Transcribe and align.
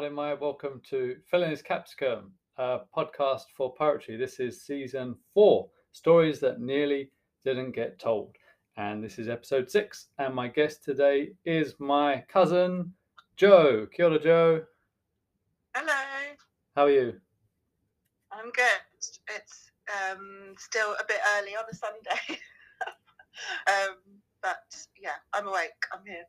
Kyoto, 0.00 0.08
know 0.08 0.16
my 0.16 0.30
heart 0.30 0.38
in 0.38 0.40
my 0.40 0.46
welcome 0.46 0.80
to 0.88 1.16
Phil 1.30 1.42
and 1.42 1.50
His 1.50 1.60
Capsicum, 1.60 2.32
a 2.56 2.78
podcast 2.96 3.44
for 3.54 3.74
poetry. 3.74 4.16
This 4.16 4.40
is 4.40 4.62
season 4.62 5.14
four, 5.34 5.68
stories 5.92 6.40
that 6.40 6.60
nearly 6.60 7.10
didn't 7.44 7.72
get 7.72 7.98
told. 7.98 8.34
And 8.78 9.04
this 9.04 9.18
is 9.18 9.28
episode 9.28 9.70
six. 9.70 10.06
And 10.18 10.34
my 10.34 10.48
guest 10.48 10.84
today 10.84 11.32
is 11.44 11.74
my 11.78 12.24
cousin, 12.32 12.94
Jo. 13.36 13.86
Kia 13.92 14.06
ora, 14.06 14.18
Jo. 14.18 14.62
Hello, 15.74 15.92
How 16.76 16.84
are 16.84 16.90
you? 16.90 17.20
I'm 18.32 18.50
good. 18.52 18.80
It's 19.36 19.70
um, 20.10 20.54
still 20.56 20.92
a 20.92 21.04
bit 21.06 21.20
early 21.36 21.56
on 21.56 21.64
a 21.70 21.74
Sunday. 21.74 22.20
um, 23.66 23.96
but 24.42 24.86
yeah, 24.98 25.20
I'm 25.34 25.46
awake. 25.46 25.84
I'm 25.92 26.06
here. 26.06 26.24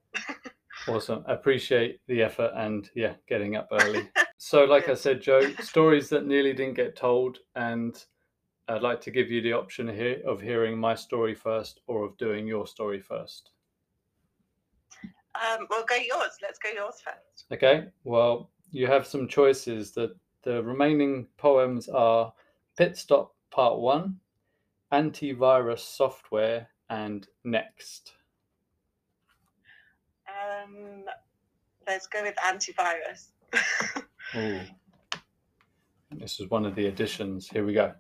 Awesome. 0.87 1.23
Appreciate 1.27 1.99
the 2.07 2.23
effort 2.23 2.51
and 2.55 2.89
yeah, 2.95 3.13
getting 3.27 3.55
up 3.55 3.69
early. 3.71 4.09
So, 4.43 4.63
like 4.65 4.89
I 4.89 4.95
said, 4.95 5.21
Jo, 5.21 5.53
stories 5.61 6.09
that 6.09 6.25
nearly 6.25 6.51
didn't 6.51 6.73
get 6.73 6.95
told. 6.95 7.37
And 7.55 7.95
I'd 8.67 8.81
like 8.81 8.99
to 9.01 9.11
give 9.11 9.29
you 9.29 9.39
the 9.39 9.53
option 9.53 9.87
here 9.87 10.19
of 10.25 10.41
hearing 10.41 10.79
my 10.79 10.95
story 10.95 11.35
first 11.35 11.81
or 11.85 12.05
of 12.05 12.17
doing 12.17 12.47
your 12.47 12.65
story 12.65 12.99
first. 12.99 13.51
Um, 15.35 15.67
well, 15.69 15.85
go 15.87 15.93
yours. 15.95 16.37
Let's 16.41 16.57
go 16.57 16.69
yours 16.73 16.95
first. 17.05 17.45
Okay, 17.53 17.85
well, 18.03 18.49
you 18.71 18.87
have 18.87 19.05
some 19.05 19.27
choices. 19.27 19.91
The, 19.91 20.15
the 20.41 20.63
remaining 20.63 21.27
poems 21.37 21.87
are 21.87 22.33
Pit 22.77 22.97
Stop 22.97 23.35
Part 23.51 23.79
1, 23.79 24.15
Antivirus 24.91 25.79
Software, 25.79 26.67
and 26.89 27.27
Next. 27.43 28.13
Um, 30.61 31.05
let's 31.87 32.07
go 32.07 32.23
with 32.23 32.35
antivirus. 32.35 33.29
Ooh. 34.35 34.59
This 36.11 36.39
is 36.39 36.49
one 36.49 36.65
of 36.65 36.75
the 36.75 36.87
additions. 36.87 37.47
Here 37.47 37.65
we 37.65 37.73
go. 37.73 37.93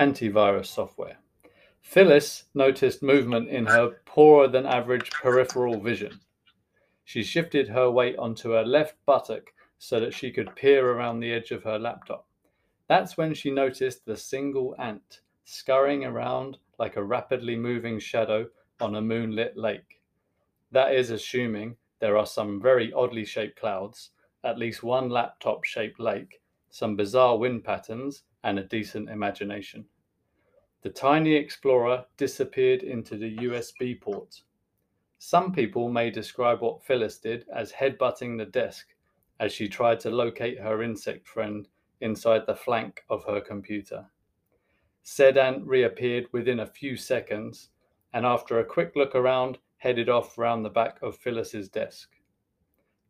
Antivirus 0.00 0.66
software. 0.66 1.18
Phyllis 1.80 2.44
noticed 2.54 3.02
movement 3.02 3.48
in 3.48 3.66
her 3.66 4.00
poorer 4.04 4.48
than 4.48 4.66
average 4.66 5.10
peripheral 5.10 5.80
vision. 5.80 6.20
She 7.04 7.22
shifted 7.22 7.68
her 7.68 7.90
weight 7.90 8.16
onto 8.18 8.50
her 8.50 8.64
left 8.64 8.96
buttock 9.06 9.52
so 9.78 10.00
that 10.00 10.14
she 10.14 10.30
could 10.30 10.54
peer 10.56 10.90
around 10.90 11.20
the 11.20 11.32
edge 11.32 11.50
of 11.50 11.64
her 11.64 11.78
laptop. 11.78 12.26
That's 12.88 13.16
when 13.16 13.34
she 13.34 13.50
noticed 13.50 14.04
the 14.04 14.16
single 14.16 14.74
ant 14.78 15.20
scurrying 15.44 16.04
around 16.04 16.58
like 16.78 16.96
a 16.96 17.04
rapidly 17.04 17.56
moving 17.56 17.98
shadow 17.98 18.46
on 18.80 18.96
a 18.96 19.02
moonlit 19.02 19.56
lake. 19.56 19.97
That 20.70 20.94
is 20.94 21.10
assuming 21.10 21.76
there 22.00 22.16
are 22.16 22.26
some 22.26 22.60
very 22.60 22.92
oddly 22.92 23.24
shaped 23.24 23.58
clouds, 23.58 24.10
at 24.44 24.58
least 24.58 24.82
one 24.82 25.08
laptop 25.08 25.64
shaped 25.64 25.98
lake, 25.98 26.40
some 26.70 26.96
bizarre 26.96 27.38
wind 27.38 27.64
patterns, 27.64 28.24
and 28.44 28.58
a 28.58 28.64
decent 28.64 29.08
imagination. 29.08 29.86
The 30.82 30.90
tiny 30.90 31.34
explorer 31.34 32.06
disappeared 32.16 32.82
into 32.82 33.16
the 33.16 33.36
USB 33.38 34.00
port. 34.00 34.42
Some 35.18 35.52
people 35.52 35.88
may 35.88 36.10
describe 36.10 36.60
what 36.60 36.84
Phyllis 36.84 37.18
did 37.18 37.46
as 37.52 37.72
headbutting 37.72 38.38
the 38.38 38.44
desk 38.44 38.94
as 39.40 39.52
she 39.52 39.68
tried 39.68 40.00
to 40.00 40.10
locate 40.10 40.60
her 40.60 40.82
insect 40.82 41.26
friend 41.26 41.66
inside 42.00 42.46
the 42.46 42.54
flank 42.54 43.02
of 43.10 43.24
her 43.24 43.40
computer. 43.40 44.06
Said 45.02 45.36
ant 45.36 45.66
reappeared 45.66 46.26
within 46.32 46.60
a 46.60 46.66
few 46.66 46.96
seconds 46.96 47.70
and 48.12 48.24
after 48.24 48.58
a 48.58 48.64
quick 48.64 48.92
look 48.94 49.14
around, 49.14 49.58
headed 49.78 50.08
off 50.08 50.36
round 50.36 50.64
the 50.64 50.70
back 50.70 50.98
of 51.02 51.16
Phyllis's 51.16 51.68
desk. 51.68 52.10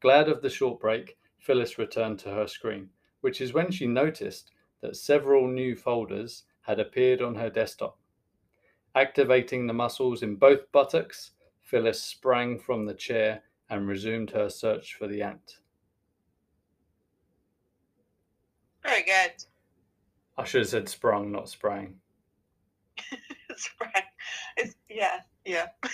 Glad 0.00 0.28
of 0.28 0.42
the 0.42 0.50
short 0.50 0.80
break, 0.80 1.18
Phyllis 1.38 1.78
returned 1.78 2.18
to 2.20 2.30
her 2.30 2.46
screen, 2.46 2.90
which 3.20 3.40
is 3.40 3.52
when 3.52 3.70
she 3.70 3.86
noticed 3.86 4.52
that 4.80 4.96
several 4.96 5.48
new 5.48 5.74
folders 5.74 6.44
had 6.60 6.78
appeared 6.78 7.22
on 7.22 7.34
her 7.34 7.50
desktop. 7.50 7.98
Activating 8.94 9.66
the 9.66 9.72
muscles 9.72 10.22
in 10.22 10.36
both 10.36 10.70
buttocks, 10.72 11.32
Phyllis 11.60 12.02
sprang 12.02 12.58
from 12.58 12.84
the 12.86 12.94
chair 12.94 13.42
and 13.70 13.88
resumed 13.88 14.30
her 14.30 14.48
search 14.48 14.94
for 14.94 15.06
the 15.06 15.22
ant. 15.22 15.58
Very 18.82 19.02
good. 19.02 19.44
I 20.36 20.44
should 20.44 20.60
have 20.60 20.68
said 20.68 20.88
sprung, 20.88 21.32
not 21.32 21.48
sprang. 21.48 21.96
Sprang. 23.56 23.90
It's, 24.56 24.76
yeah, 24.88 25.20
yeah. 25.44 25.66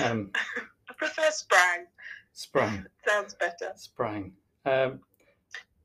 Um, 0.00 0.30
I 0.88 0.92
prefer 0.96 1.30
sprang. 1.30 1.86
sprung. 2.32 2.86
Sounds 3.08 3.34
better. 3.34 3.72
sprang. 3.76 4.32
Um, 4.64 5.00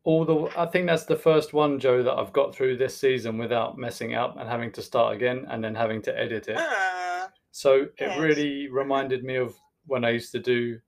all 0.03 0.23
the 0.23 0.49
I 0.59 0.65
think 0.65 0.87
that's 0.87 1.05
the 1.05 1.15
first 1.15 1.53
one, 1.53 1.79
Jo, 1.79 2.01
that 2.03 2.13
I've 2.13 2.31
got 2.33 2.55
through 2.55 2.77
this 2.77 2.95
season 2.95 3.37
without 3.37 3.77
messing 3.77 4.13
up 4.15 4.37
and 4.39 4.47
having 4.47 4.71
to 4.73 4.81
start 4.81 5.15
again 5.15 5.45
and 5.49 5.63
then 5.63 5.75
having 5.75 6.01
to 6.03 6.17
edit 6.17 6.47
it. 6.47 6.57
Ah, 6.57 7.29
So 7.51 7.81
it 7.83 7.91
Yes. 7.99 8.19
really 8.19 8.69
reminded 8.69 9.23
me 9.23 9.35
of 9.35 9.55
when 9.85 10.05
I 10.05 10.11
used 10.11 10.31
to 10.33 10.39
do 10.39 10.79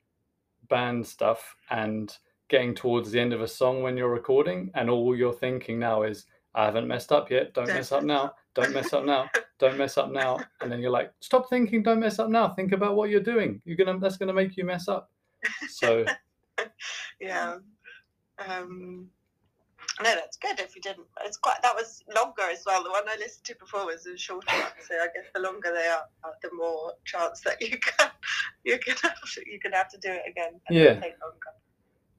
band 0.70 1.06
stuff 1.06 1.56
and 1.70 2.16
getting 2.48 2.74
towards 2.76 3.12
the 3.12 3.20
end 3.20 3.34
of 3.34 3.42
a 3.42 3.48
song 3.48 3.82
when 3.84 3.98
you're 3.98 4.10
recording, 4.10 4.72
and 4.74 4.90
all 4.90 5.16
you're 5.16 5.34
thinking 5.34 5.80
now 5.80 6.04
is, 6.04 6.26
I 6.56 6.66
haven't 6.66 6.88
messed 6.88 7.12
up 7.12 7.30
yet. 7.30 7.54
Don't 7.54 7.68
Don't 7.68 7.76
mess 7.76 7.92
up 7.92 8.04
now. 8.04 8.34
Don't 8.56 8.74
mess 8.74 8.92
up 8.94 9.06
now. 9.06 9.30
Don't 9.60 9.78
mess 9.78 9.98
up 9.98 10.12
now. 10.12 10.40
And 10.62 10.72
then 10.72 10.80
you're 10.80 10.92
like, 10.92 11.12
stop 11.20 11.50
thinking. 11.50 11.84
Don't 11.84 12.00
mess 12.00 12.18
up 12.18 12.30
now. 12.30 12.50
Think 12.50 12.72
about 12.72 12.96
what 12.96 13.10
you're 13.10 13.20
doing. 13.20 13.62
You're 13.66 13.78
gonna. 13.78 14.00
That's 14.00 14.18
gonna 14.18 14.34
make 14.34 14.56
you 14.58 14.64
mess 14.64 14.88
up. 14.88 15.12
So 15.70 16.06
yeah. 17.22 17.58
Um, 18.48 19.10
no, 20.02 20.16
that's 20.16 20.38
good. 20.38 20.60
If 20.60 20.76
you 20.76 20.82
didn't, 20.82 21.08
it's 21.26 21.38
quite. 21.38 21.62
That 21.62 21.76
was 21.76 22.02
longer 22.16 22.44
as 22.50 22.64
well. 22.66 22.84
The 22.84 22.90
one 22.90 23.04
I 23.08 23.18
listened 23.18 23.44
to 23.46 23.56
before 23.60 23.86
was 23.86 24.06
a 24.06 24.18
shorter 24.18 24.48
one. 24.48 24.72
So 24.88 24.96
I 24.96 25.08
guess 25.14 25.30
the 25.36 25.42
longer 25.42 25.74
they 25.74 25.88
are, 25.88 26.06
the 26.42 26.50
more 26.54 26.94
chance 27.04 27.42
that 27.42 27.62
you 27.62 27.78
can 27.78 28.10
you 28.64 28.80
can 28.80 28.96
have 29.02 29.22
to, 29.34 29.42
you 29.46 29.60
can 29.60 29.74
have 29.74 29.90
to 29.90 29.98
do 29.98 30.10
it 30.10 30.22
again. 30.28 30.60
Yeah. 30.70 30.94
Longer. 30.94 31.52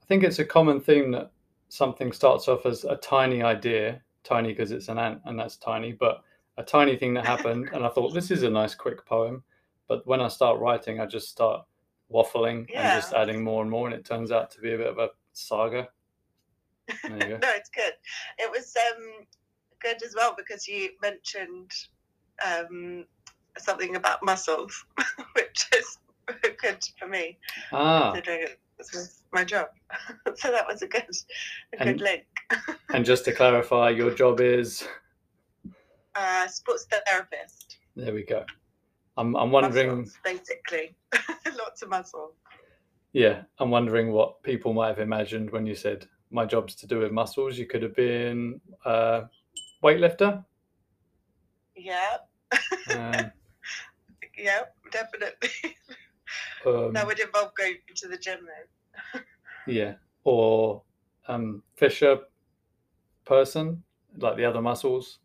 I 0.02 0.06
think 0.06 0.24
it's 0.24 0.40
a 0.40 0.44
common 0.44 0.80
theme 0.80 1.10
that 1.12 1.30
something 1.68 2.12
starts 2.12 2.48
off 2.48 2.66
as 2.66 2.84
a 2.84 2.96
tiny 2.96 3.42
idea, 3.42 4.02
tiny 4.24 4.48
because 4.48 4.72
it's 4.72 4.88
an 4.88 4.98
ant 4.98 5.22
and 5.24 5.38
that's 5.38 5.56
tiny, 5.56 5.92
but 5.92 6.22
a 6.60 6.62
tiny 6.65 6.97
thing 6.97 7.15
that 7.15 7.25
happened. 7.26 7.71
and 7.72 7.84
I 7.84 7.88
thought, 7.88 8.12
this 8.15 8.31
is 8.31 8.43
a 8.43 8.50
nice, 8.50 8.75
quick 8.75 9.04
poem. 9.06 9.43
But 9.88 10.06
when 10.06 10.21
I 10.21 10.28
start 10.28 10.60
writing, 10.60 11.00
I 11.00 11.06
just 11.06 11.28
start 11.28 11.65
waffling 12.12 12.66
and 12.75 13.00
just 13.00 13.12
adding 13.15 13.43
more 13.43 13.62
and 13.62 13.71
more. 13.71 13.87
And 13.88 13.94
it 13.97 14.04
turns 14.04 14.31
out 14.31 14.50
to 14.53 14.60
be 14.60 14.72
a 14.75 14.78
bit 14.78 14.87
of 14.87 14.99
a 14.99 15.09
saga. 15.32 15.88
There 17.04 17.12
you 17.16 17.19
go. 17.19 17.38
no, 17.43 17.49
it's 17.56 17.70
good. 17.70 17.93
It 18.38 18.50
was 18.50 18.75
um, 18.76 19.26
good 19.81 20.03
as 20.04 20.15
well 20.16 20.34
because 20.37 20.69
you 20.69 20.91
mentioned 21.03 21.72
um, 22.47 23.04
something 23.59 23.97
about 23.97 24.22
muscles, 24.22 24.84
which 25.34 25.66
is 25.75 25.99
good 26.60 26.78
for 26.99 27.09
me 27.09 27.38
Ah, 27.72 28.12
considering 28.12 28.43
it 28.44 28.60
was 28.78 29.22
my 29.32 29.44
job. 29.44 29.69
so 30.37 30.50
that 30.50 30.66
was 30.69 30.82
a 30.82 30.87
good, 30.87 31.09
a 31.78 31.84
good 31.84 32.00
link. 32.00 32.25
and 32.94 33.04
just 33.04 33.25
to 33.25 33.32
clarify, 33.32 33.88
your 33.91 34.15
job 34.15 34.41
is 34.41 34.87
Uh, 36.15 36.47
sports 36.48 36.87
therapist. 36.91 37.79
there 37.96 38.12
we 38.14 38.25
go. 38.25 38.44
I'm, 39.17 39.37
I'm 39.37 39.50
wondering, 39.50 39.88
Muscles, 40.00 40.19
basically, 40.25 40.94
lots 41.58 41.82
of 41.82 41.88
muscle. 41.90 42.34
yeah, 43.12 43.43
I'm 43.58 43.70
wondering 43.70 44.12
what 44.12 44.43
people 44.43 44.73
might 44.73 44.88
have 44.88 44.99
imagined 44.99 45.50
when 45.50 45.67
you 45.67 45.75
said 45.75 46.06
my 46.31 46.44
job's 46.46 46.75
to 46.76 46.87
do 46.87 46.99
with 47.00 47.12
muscles. 47.12 47.58
You 47.58 47.67
could 47.67 47.82
have 47.82 47.94
been 47.94 48.61
a 48.84 49.23
weightlifter. 49.84 50.44
Yeah, 51.76 52.17
Um, 52.90 53.32
yeah, 54.38 54.61
definitely. 54.90 55.50
um, 56.67 56.93
that 56.93 57.06
would 57.06 57.19
involve 57.20 57.55
going 57.56 57.76
to 57.96 58.08
the 58.08 58.17
gym 58.19 58.40
then. 59.14 59.23
yeah, 59.67 59.94
or 60.25 60.82
um, 61.29 61.62
Fisher 61.76 62.19
person, 63.25 63.82
like 64.19 64.37
the 64.37 64.44
other 64.44 64.62
muscles. 64.62 65.19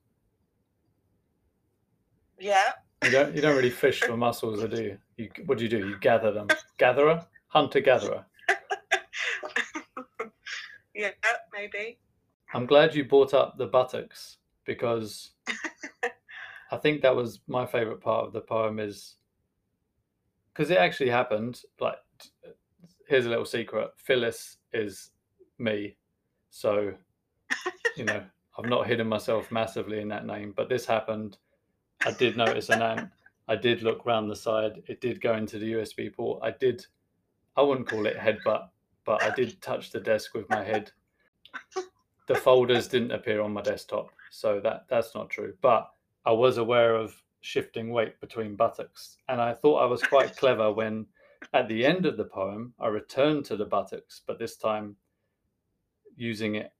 Yeah, 2.39 2.71
You 3.03 3.11
don't 3.11 3.35
you 3.35 3.41
don't 3.41 3.55
really 3.55 3.69
fish 3.69 4.01
for 4.01 4.17
mussels, 4.17 4.63
do 4.63 4.81
you? 4.83 4.97
you? 5.17 5.29
What 5.45 5.57
do 5.57 5.63
you 5.63 5.69
do? 5.69 5.87
You 5.87 5.97
gather 5.99 6.31
them. 6.31 6.47
Gatherer, 6.77 7.25
hunter 7.47 7.79
gatherer. 7.79 8.25
yeah, 10.93 11.11
maybe. 11.53 11.97
I'm 12.53 12.65
glad 12.65 12.95
you 12.95 13.05
brought 13.05 13.33
up 13.33 13.57
the 13.57 13.67
buttocks 13.67 14.37
because 14.65 15.31
I 16.71 16.77
think 16.77 17.01
that 17.01 17.15
was 17.15 17.39
my 17.47 17.65
favorite 17.65 18.01
part 18.01 18.25
of 18.25 18.33
the 18.33 18.41
poem 18.41 18.79
is 18.79 19.15
because 20.53 20.71
it 20.71 20.77
actually 20.77 21.09
happened. 21.09 21.61
Like, 21.79 21.97
here's 23.07 23.25
a 23.25 23.29
little 23.29 23.45
secret: 23.45 23.91
Phyllis 23.97 24.57
is 24.73 25.11
me, 25.57 25.95
so 26.49 26.93
you 27.95 28.05
know 28.05 28.23
I've 28.57 28.69
not 28.69 28.87
hidden 28.87 29.07
myself 29.07 29.51
massively 29.51 29.99
in 29.99 30.07
that 30.09 30.25
name. 30.25 30.53
But 30.55 30.69
this 30.69 30.85
happened. 30.85 31.37
I 32.05 32.11
did 32.11 32.37
notice 32.37 32.69
an 32.69 32.81
ant. 32.81 33.09
I 33.47 33.55
did 33.55 33.81
look 33.81 34.05
round 34.05 34.29
the 34.29 34.35
side. 34.35 34.83
It 34.87 35.01
did 35.01 35.21
go 35.21 35.35
into 35.35 35.59
the 35.59 35.73
USB 35.73 36.13
port. 36.13 36.39
I 36.43 36.51
did 36.51 36.85
I 37.57 37.61
wouldn't 37.61 37.87
call 37.87 38.05
it 38.05 38.17
headbutt, 38.17 38.69
but 39.05 39.23
I 39.23 39.29
did 39.33 39.61
touch 39.61 39.91
the 39.91 39.99
desk 39.99 40.33
with 40.33 40.49
my 40.49 40.63
head. 40.63 40.91
The 42.27 42.35
folders 42.35 42.87
didn't 42.87 43.11
appear 43.11 43.41
on 43.41 43.53
my 43.53 43.61
desktop, 43.61 44.09
so 44.29 44.59
that 44.59 44.85
that's 44.89 45.15
not 45.15 45.29
true. 45.29 45.53
But 45.61 45.89
I 46.25 46.31
was 46.31 46.57
aware 46.57 46.95
of 46.95 47.15
shifting 47.41 47.91
weight 47.91 48.19
between 48.19 48.55
buttocks, 48.55 49.17
and 49.29 49.39
I 49.39 49.53
thought 49.53 49.83
I 49.83 49.85
was 49.85 50.01
quite 50.01 50.35
clever 50.35 50.71
when, 50.71 51.05
at 51.53 51.69
the 51.69 51.85
end 51.85 52.05
of 52.05 52.17
the 52.17 52.25
poem, 52.25 52.73
I 52.79 52.87
returned 52.87 53.45
to 53.45 53.55
the 53.55 53.65
buttocks, 53.65 54.21
but 54.25 54.37
this 54.37 54.57
time 54.57 54.95
using 56.17 56.55
it 56.55 56.73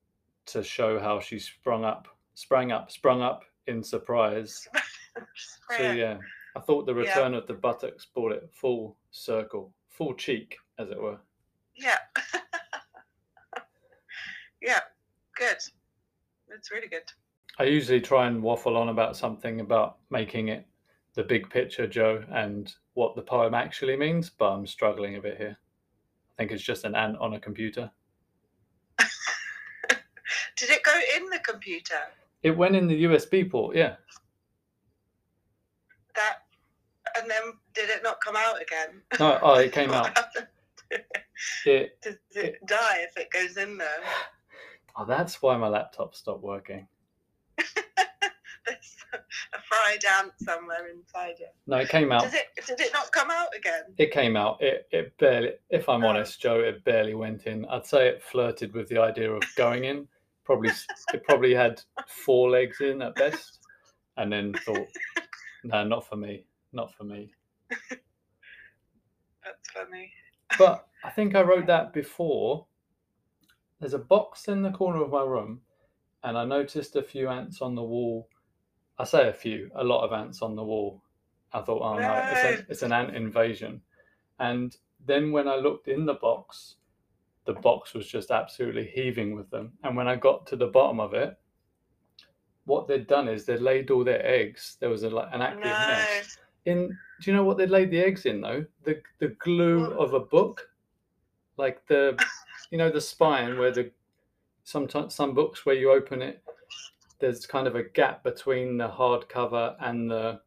to 0.48 0.64
show 0.64 1.00
how 1.00 1.20
she 1.20 1.40
sprung 1.40 1.86
up, 1.86 2.08
sprang 2.34 2.72
up, 2.72 2.92
sprung 2.92 3.22
up 3.22 3.46
in 3.68 3.82
surprise. 3.82 4.68
So 5.78 5.92
yeah, 5.92 6.18
I 6.56 6.60
thought 6.60 6.86
the 6.86 6.94
Yeah. 6.94 7.02
return 7.10 7.34
of 7.34 7.48
the 7.48 7.54
buttocks 7.54 8.06
brought 8.06 8.32
it 8.32 8.50
full 8.54 8.98
circle, 9.12 9.74
full 9.90 10.14
cheek, 10.14 10.58
as 10.78 10.90
it 10.90 11.02
were. 11.02 11.20
Yeah. 11.76 11.98
yeah. 14.62 14.80
Good. 15.36 15.58
That's 16.48 16.72
really 16.72 16.88
good. 16.88 17.12
I 17.58 17.64
usually 17.64 18.02
try 18.02 18.28
and 18.28 18.42
waffle 18.44 18.78
on 18.78 18.90
about 18.90 19.16
something 19.18 19.62
about 19.62 19.98
making 20.10 20.50
it 20.50 20.66
the 21.14 21.24
big 21.24 21.50
picture, 21.50 21.88
Jo, 21.88 22.24
and 22.32 22.74
what 22.94 23.16
the 23.16 23.22
poem 23.22 23.54
actually 23.54 23.96
means, 23.96 24.30
but 24.30 24.52
I'm 24.52 24.68
struggling 24.68 25.16
a 25.16 25.22
bit 25.22 25.38
here. 25.38 25.58
I 25.58 26.34
think 26.38 26.52
it's 26.52 26.64
just 26.64 26.84
an 26.84 26.96
ant 26.96 27.18
on 27.18 27.34
a 27.34 27.40
computer. 27.40 27.90
Did 30.58 30.70
it 30.70 30.84
go 30.84 30.94
in 31.16 31.30
the 31.30 31.40
computer? 31.40 32.00
It 32.44 32.52
went 32.52 32.76
in 32.76 32.88
the 32.88 33.06
USB 33.06 33.50
port, 33.50 33.76
yeah. 33.76 33.96
That 36.16 36.40
and 37.26 37.32
then 37.32 37.54
did 37.74 37.90
it 37.90 38.04
not 38.04 38.22
come 38.24 38.36
out 38.36 38.62
again? 38.62 39.02
No, 39.20 39.40
oh, 39.42 39.54
oh, 39.54 39.54
it 39.56 39.72
came 39.72 39.92
out. 39.92 40.16
It, 41.66 42.00
Does 42.04 42.16
it 42.36 42.60
die 42.68 43.00
if 43.00 43.18
it 43.18 43.32
goes 43.32 43.58
in 43.58 43.78
there? 43.80 43.88
oh, 44.96 45.06
that's 45.06 45.42
why 45.42 45.58
my 45.58 45.68
laptop 45.68 46.14
stopped 46.14 46.44
working. 46.44 46.88
There's 47.58 48.96
a 49.14 49.62
fried 49.62 50.04
ant 50.20 50.34
somewhere 50.38 50.88
inside 50.88 51.36
it. 51.40 51.56
No, 51.66 51.78
it 51.78 51.90
came 51.90 52.12
out. 52.12 52.22
Does 52.22 52.36
it 52.36 52.46
did 52.68 52.80
it 52.80 52.92
not 52.94 53.12
come 53.12 53.32
out 53.32 53.48
again? 53.58 53.84
It 53.98 54.12
came 54.12 54.36
out. 54.38 54.62
It, 54.62 54.88
it 54.92 55.18
barely, 55.18 55.54
if 55.72 55.90
I'm 55.90 56.04
Oh. 56.04 56.10
honest, 56.10 56.40
Jo, 56.40 56.60
it 56.60 56.84
barely 56.84 57.16
went 57.16 57.48
in. 57.48 57.66
I'd 57.66 57.86
say 57.88 58.08
it 58.08 58.22
flirted 58.22 58.74
with 58.74 58.88
the 58.90 59.00
idea 59.00 59.32
of 59.32 59.42
going 59.56 59.86
in. 59.86 60.08
Probably, 60.44 60.70
it 61.14 61.24
probably 61.24 61.56
had 61.56 61.82
four 62.08 62.52
legs 62.52 62.82
in 62.82 63.02
at 63.02 63.16
best, 63.16 63.60
and 64.18 64.32
then 64.32 64.54
thought, 64.64 64.88
no, 65.64 65.84
not 65.84 66.08
for 66.08 66.16
me, 66.18 66.46
not 66.76 66.94
for 66.94 67.04
me. 67.04 67.32
That's 69.44 69.70
funny. 69.74 70.12
But 70.58 70.88
I 71.04 71.10
think 71.10 71.36
I 71.36 71.42
wrote 71.42 71.66
that 71.68 71.94
before. 71.94 72.68
There's 73.80 73.94
a 73.94 74.00
box 74.00 74.48
in 74.48 74.62
the 74.62 74.72
corner 74.72 75.04
of 75.04 75.12
my 75.12 75.24
room, 75.24 75.62
and 76.24 76.38
I 76.38 76.46
noticed 76.46 76.96
a 76.96 77.04
few 77.04 77.30
ants 77.30 77.62
on 77.62 77.76
the 77.76 77.84
wall. 77.84 78.30
I 78.98 79.04
say 79.04 79.28
a 79.28 79.34
few, 79.34 79.70
a 79.76 79.84
lot 79.84 80.06
of 80.06 80.14
ants 80.14 80.42
on 80.42 80.56
the 80.56 80.64
wall. 80.64 81.02
I 81.54 81.62
thought, 81.62 81.82
oh 81.82 82.00
no, 82.00 82.30
it's, 82.32 82.44
a, 82.44 82.66
it's 82.72 82.82
an 82.84 82.94
ant 82.94 83.16
invasion. 83.16 83.82
And 84.40 84.76
then 85.06 85.32
when 85.32 85.48
I 85.48 85.56
looked 85.56 85.88
in 85.88 86.06
the 86.06 86.16
box, 86.16 86.76
the 87.46 87.54
box 87.54 87.94
was 87.94 88.08
just 88.08 88.32
absolutely 88.32 88.86
heaving 88.86 89.36
with 89.36 89.50
them. 89.50 89.74
And 89.84 89.96
when 89.96 90.08
I 90.08 90.16
got 90.16 90.48
to 90.48 90.56
the 90.56 90.68
bottom 90.68 91.00
of 91.00 91.14
it, 91.14 91.38
what 92.66 92.88
they'd 92.88 93.08
done 93.08 93.28
is 93.28 93.46
they'd 93.46 93.60
laid 93.62 93.92
all 93.92 94.04
their 94.04 94.26
eggs. 94.26 94.78
There 94.80 94.90
was 94.90 95.04
a, 95.04 95.10
like 95.10 95.30
an 95.32 95.42
active 95.42 95.66
No. 95.66 95.88
nest 95.88 96.40
in 96.66 96.98
do 97.22 97.32
you 97.32 97.36
know 97.36 97.44
what 97.44 97.58
they 97.58 97.68
laid 97.68 97.92
the 97.92 98.00
eggs 98.00 98.26
in 98.26 98.42
though? 98.42 98.66
The 98.84 99.02
the 99.20 99.30
glue 99.40 99.94
of 99.94 100.14
a 100.14 100.20
book? 100.20 100.70
Like 101.58 101.86
the 101.88 102.20
you 102.72 102.78
know 102.78 102.90
the 102.90 103.02
spine 103.02 103.58
where 103.58 103.72
the 103.72 103.92
sometimes 104.64 105.14
some 105.16 105.34
books 105.34 105.66
where 105.66 105.76
you 105.76 105.92
open 105.92 106.22
it 106.22 106.44
there's 107.20 107.46
kind 107.46 107.68
of 107.68 107.76
a 107.76 107.84
gap 107.84 108.24
between 108.24 108.78
the 108.78 108.88
hardcover 108.90 109.76
and 109.80 110.10
the 110.12 110.42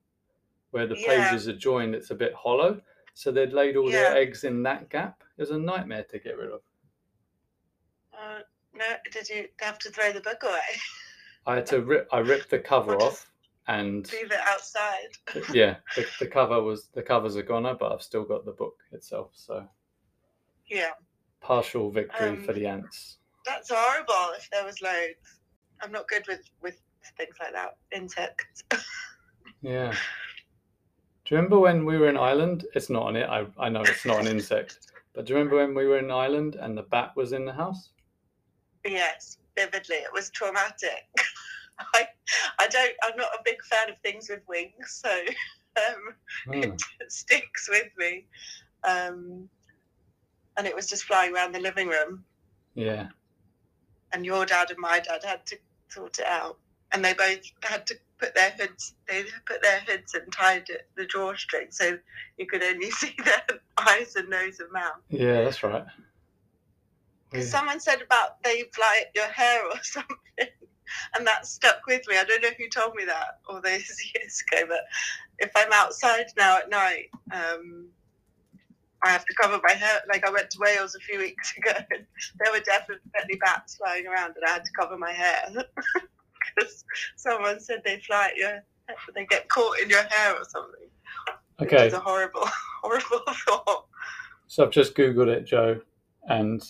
where 0.71 0.87
the 0.87 0.97
Yeah. 0.97 1.07
pages 1.25 1.49
are 1.49 1.57
joined 1.57 1.95
it's 1.95 2.11
a 2.11 2.15
bit 2.15 2.35
hollow. 2.35 2.81
So 3.15 3.33
they'd 3.33 3.53
laid 3.53 3.77
all 3.77 3.91
their 3.91 4.15
eggs 4.17 4.45
in 4.45 4.63
that 4.65 4.91
gap. 4.91 5.25
It 5.39 5.43
was 5.43 5.51
a 5.51 5.59
nightmare 5.59 6.05
to 6.05 6.19
get 6.19 6.37
rid 6.37 6.51
of. 6.53 6.61
Uh, 8.13 8.41
no, 8.75 8.85
did 9.11 9.29
you 9.29 9.49
have 9.61 9.79
to 9.81 9.91
throw 9.91 10.13
the 10.13 10.21
book 10.21 10.43
away? 10.43 10.61
i 11.47 11.55
had 11.57 11.67
to 11.67 11.81
rip 11.91 12.09
i 12.13 12.19
ripped 12.19 12.51
the 12.51 12.59
cover 12.59 12.95
off 12.97 13.31
and 13.69 14.11
Leave 14.13 14.33
it 14.33 14.41
outside. 14.51 15.45
yeah 15.55 15.77
the, 15.97 16.07
the 16.21 16.27
cover 16.27 16.63
was 16.63 16.89
the 16.95 17.03
covers 17.03 17.37
are 17.37 17.43
gone 17.43 17.77
but 17.79 17.93
i've 17.93 18.03
still 18.03 18.25
got 18.25 18.45
the 18.45 18.53
book 18.53 18.77
itself 18.93 19.31
so 19.35 19.65
Yeah, 20.69 20.91
partial 21.41 21.91
victory 21.91 22.37
for 22.37 22.53
Um, 22.53 22.59
the 22.59 22.67
ants 22.67 23.19
that's 23.47 23.71
horrible. 23.73 24.35
If 24.37 24.51
there 24.51 24.65
was 24.65 24.83
loads, 24.83 25.41
I'm 25.81 25.91
not 25.91 26.07
good 26.09 26.27
with 26.29 26.43
with 26.61 26.79
things 27.17 27.35
like 27.41 27.53
that. 27.53 27.77
Insects. 27.93 28.63
Yeah. 29.63 29.91
Do 31.25 31.35
you 31.35 31.37
remember 31.37 31.59
when 31.59 31.85
we 31.85 31.99
were 31.99 32.09
in 32.09 32.17
Ireland? 32.17 32.65
It's 32.75 32.89
not 32.91 33.03
on 33.05 33.17
it. 33.17 33.29
I, 33.29 33.47
I 33.59 33.69
know 33.69 33.83
it's 33.83 34.07
not 34.07 34.21
an 34.21 34.29
insect. 34.29 34.79
But 35.15 35.25
do 35.27 35.33
you 35.33 35.39
remember 35.39 35.57
when 35.57 35.75
we 35.75 35.87
were 35.87 35.99
in 35.99 36.13
Ireland 36.13 36.55
and 36.55 36.79
the 36.79 36.83
bat 36.85 37.11
was 37.17 37.33
in 37.33 37.45
the 37.45 37.53
house? 37.53 37.91
yes, 38.85 39.39
vividly. 39.57 39.97
It 39.97 40.13
was 40.13 40.31
traumatic. 40.31 41.09
I 41.95 42.07
I 42.59 42.67
don't. 42.69 42.93
I'm 43.05 43.17
not 43.17 43.29
a 43.35 43.43
big 43.45 43.63
fan 43.65 43.91
of 43.91 43.97
things 44.03 44.29
with 44.29 44.41
wings, 44.49 45.01
so 45.03 45.11
um, 45.77 46.15
Hmm. 46.47 46.63
it 46.63 46.83
sticks 47.09 47.69
with 47.69 47.89
me. 47.97 48.27
Um, 48.85 49.49
and 50.57 50.67
it 50.67 50.75
was 50.75 50.87
just 50.87 51.05
flying 51.05 51.35
around 51.35 51.53
the 51.55 51.61
living 51.61 51.89
room, 51.89 52.25
Yeah. 52.75 53.09
and 54.13 54.25
your 54.27 54.45
dad 54.47 54.71
and 54.71 54.79
my 54.79 54.99
dad 55.01 55.23
had 55.25 55.47
to 55.47 55.59
sort 55.89 56.19
it 56.19 56.27
out, 56.27 56.59
and 56.93 57.05
they 57.05 57.15
both 57.15 57.41
had 57.63 57.87
to 57.87 57.95
put 58.19 58.35
their 58.35 58.51
hoods. 58.51 58.95
They 59.09 59.25
put 59.47 59.63
their 59.63 59.81
hoods 59.81 60.15
and 60.15 60.33
tied 60.33 60.69
it, 60.69 60.89
the 60.97 61.07
drawstring, 61.07 61.69
so 61.71 61.99
you 62.39 62.47
could 62.47 62.63
only 62.63 62.91
see 63.01 63.15
their 63.25 63.43
eyes 63.79 64.17
and 64.17 64.29
nose 64.29 64.59
and 64.61 64.71
mouth. 64.73 65.01
Yeah, 65.11 65.43
that's 65.45 65.63
right. 65.63 65.85
Yeah. 67.33 67.43
someone 67.43 67.79
said 67.79 68.01
about 68.01 68.43
they 68.43 68.65
fly 68.75 69.03
at 69.07 69.15
your 69.15 69.29
hair 69.31 69.65
or 69.67 69.79
something, 69.83 70.49
and 71.17 71.27
that 71.27 71.47
stuck 71.47 71.81
with 71.87 72.03
me. 72.09 72.17
I 72.17 72.25
don't 72.25 72.43
know 72.43 72.51
who 72.57 72.69
told 72.69 72.95
me 72.95 73.05
that 73.05 73.41
all 73.49 73.61
those 73.61 73.91
years 74.15 74.43
ago, 74.51 74.67
but 74.69 74.81
if 75.39 75.51
I'm 75.57 75.73
outside 75.73 76.27
now 76.37 76.59
at 76.59 76.71
night, 76.71 77.07
um, 77.33 77.89
I 79.03 79.11
have 79.11 79.25
to 79.25 79.35
cover 79.41 79.61
my 79.67 79.75
hair. 79.75 80.01
Like 80.09 80.27
I 80.27 80.31
went 80.31 80.51
to 80.51 80.59
Wales 80.61 80.95
a 80.95 81.01
few 81.01 81.19
weeks 81.19 81.57
ago, 81.57 81.73
and 81.91 82.05
there 82.39 82.53
were 82.53 82.61
definitely 82.61 83.39
bats 83.41 83.77
flying 83.77 84.07
around, 84.07 84.35
and 84.37 84.45
I 84.47 84.51
had 84.51 84.65
to 84.65 84.71
cover 84.79 84.97
my 84.99 85.13
hair 85.13 85.43
because 86.57 86.85
someone 87.17 87.61
said 87.61 87.83
they 87.85 88.01
fly 88.01 88.29
at 88.29 88.37
your, 88.37 88.65
they 89.15 89.27
get 89.27 89.49
caught 89.49 89.79
in 89.81 89.91
your 89.91 90.03
hair 90.03 90.35
or 90.35 90.45
something. 90.45 90.89
Okay. 91.61 91.87
it's 91.87 91.95
a 91.95 92.01
horrible, 92.01 92.45
horrible 92.83 93.23
thought. 93.47 93.87
So 94.47 94.65
I've 94.65 94.71
just 94.71 94.95
Googled 94.95 95.29
it, 95.29 95.45
Jo. 95.45 95.81
And 96.29 96.63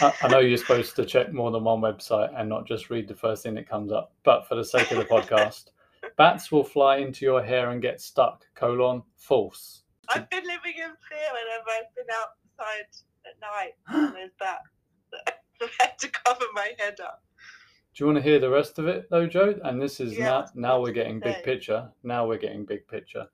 I, 0.00 0.28
know 0.28 0.40
you're 0.40 0.58
supposed 0.58 0.96
to 0.96 1.04
check 1.04 1.32
more 1.32 1.50
than 1.50 1.64
one 1.64 1.80
website 1.80 2.32
and 2.36 2.48
not 2.48 2.66
just 2.66 2.90
read 2.90 3.08
the 3.08 3.14
first 3.14 3.42
thing 3.42 3.54
that 3.54 3.68
comes 3.68 3.92
up. 3.92 4.12
But 4.24 4.46
for 4.48 4.54
the 4.54 4.64
sake 4.64 4.90
of 4.90 4.98
the 4.98 5.04
podcast, 5.04 5.66
bats 6.16 6.50
will 6.50 6.64
fly 6.64 6.98
into 6.98 7.24
your 7.24 7.42
hair 7.42 7.70
and 7.70 7.80
get 7.80 8.00
stuck. 8.00 8.44
Colon 8.54 9.02
false. 9.16 9.82
I've 10.08 10.28
been 10.30 10.44
living 10.44 10.74
in 10.76 10.92
fear 11.08 11.28
whenever 11.32 11.70
I've 11.70 11.94
been 11.94 12.06
outside 12.12 12.86
at 13.26 13.40
night 13.40 13.72
and 14.06 14.14
there's 14.14 14.30
bats. 14.38 14.68
I've 15.62 15.70
had 15.80 15.98
to 15.98 16.08
cover 16.08 16.44
my 16.54 16.72
head 16.78 17.00
up. 17.00 17.22
Do 17.94 18.02
you 18.02 18.06
want 18.06 18.16
to 18.18 18.22
hear 18.22 18.40
the 18.40 18.50
rest 18.50 18.78
of 18.78 18.88
it 18.88 19.08
though, 19.10 19.26
Jo? 19.26 19.54
And 19.62 19.80
this 19.80 20.00
is 20.00 20.18
Yeah, 20.18 20.24
now 20.24 20.46
now 20.54 20.82
we're 20.82 20.92
getting 20.92 21.20
big 21.20 21.36
say? 21.36 21.42
picture. 21.42 21.88
Now 22.02 22.26
we're 22.26 22.38
getting 22.38 22.64
big 22.64 22.88
picture. 22.88 23.26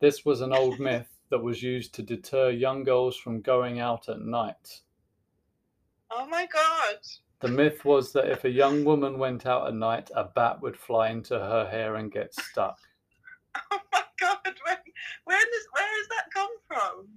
This 0.00 0.24
was 0.24 0.40
an 0.40 0.52
old 0.52 0.80
myth 0.80 1.08
that 1.30 1.38
was 1.38 1.62
used 1.62 1.94
to 1.94 2.02
deter 2.02 2.50
young 2.50 2.82
girls 2.82 3.16
from 3.16 3.40
going 3.40 3.78
out 3.78 4.08
at 4.08 4.20
night. 4.20 4.80
Oh 6.10 6.26
my 6.26 6.46
god. 6.46 6.98
The 7.40 7.48
myth 7.48 7.84
was 7.84 8.12
that 8.12 8.28
if 8.30 8.44
a 8.44 8.50
young 8.50 8.84
woman 8.84 9.18
went 9.18 9.46
out 9.46 9.68
at 9.68 9.74
night, 9.74 10.10
a 10.14 10.24
bat 10.24 10.60
would 10.60 10.76
fly 10.76 11.10
into 11.10 11.38
her 11.38 11.68
hair 11.70 11.96
and 11.96 12.10
get 12.12 12.34
stuck. 12.34 12.78
Oh 13.72 13.80
my 13.92 14.02
god. 14.20 14.38
When, 14.44 14.76
where, 15.24 15.38
does, 15.38 15.66
where 15.72 15.86
has 15.86 16.08
that 16.08 16.30
come 16.32 16.50
from? 16.66 17.08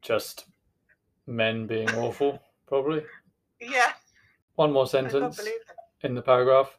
Just 0.00 0.46
men 1.26 1.66
being 1.66 1.90
awful, 1.96 2.40
probably. 2.66 3.04
Yeah, 3.60 3.92
One 4.54 4.72
more 4.72 4.86
sentence 4.86 5.40
in 6.02 6.14
the 6.14 6.22
paragraph. 6.22 6.78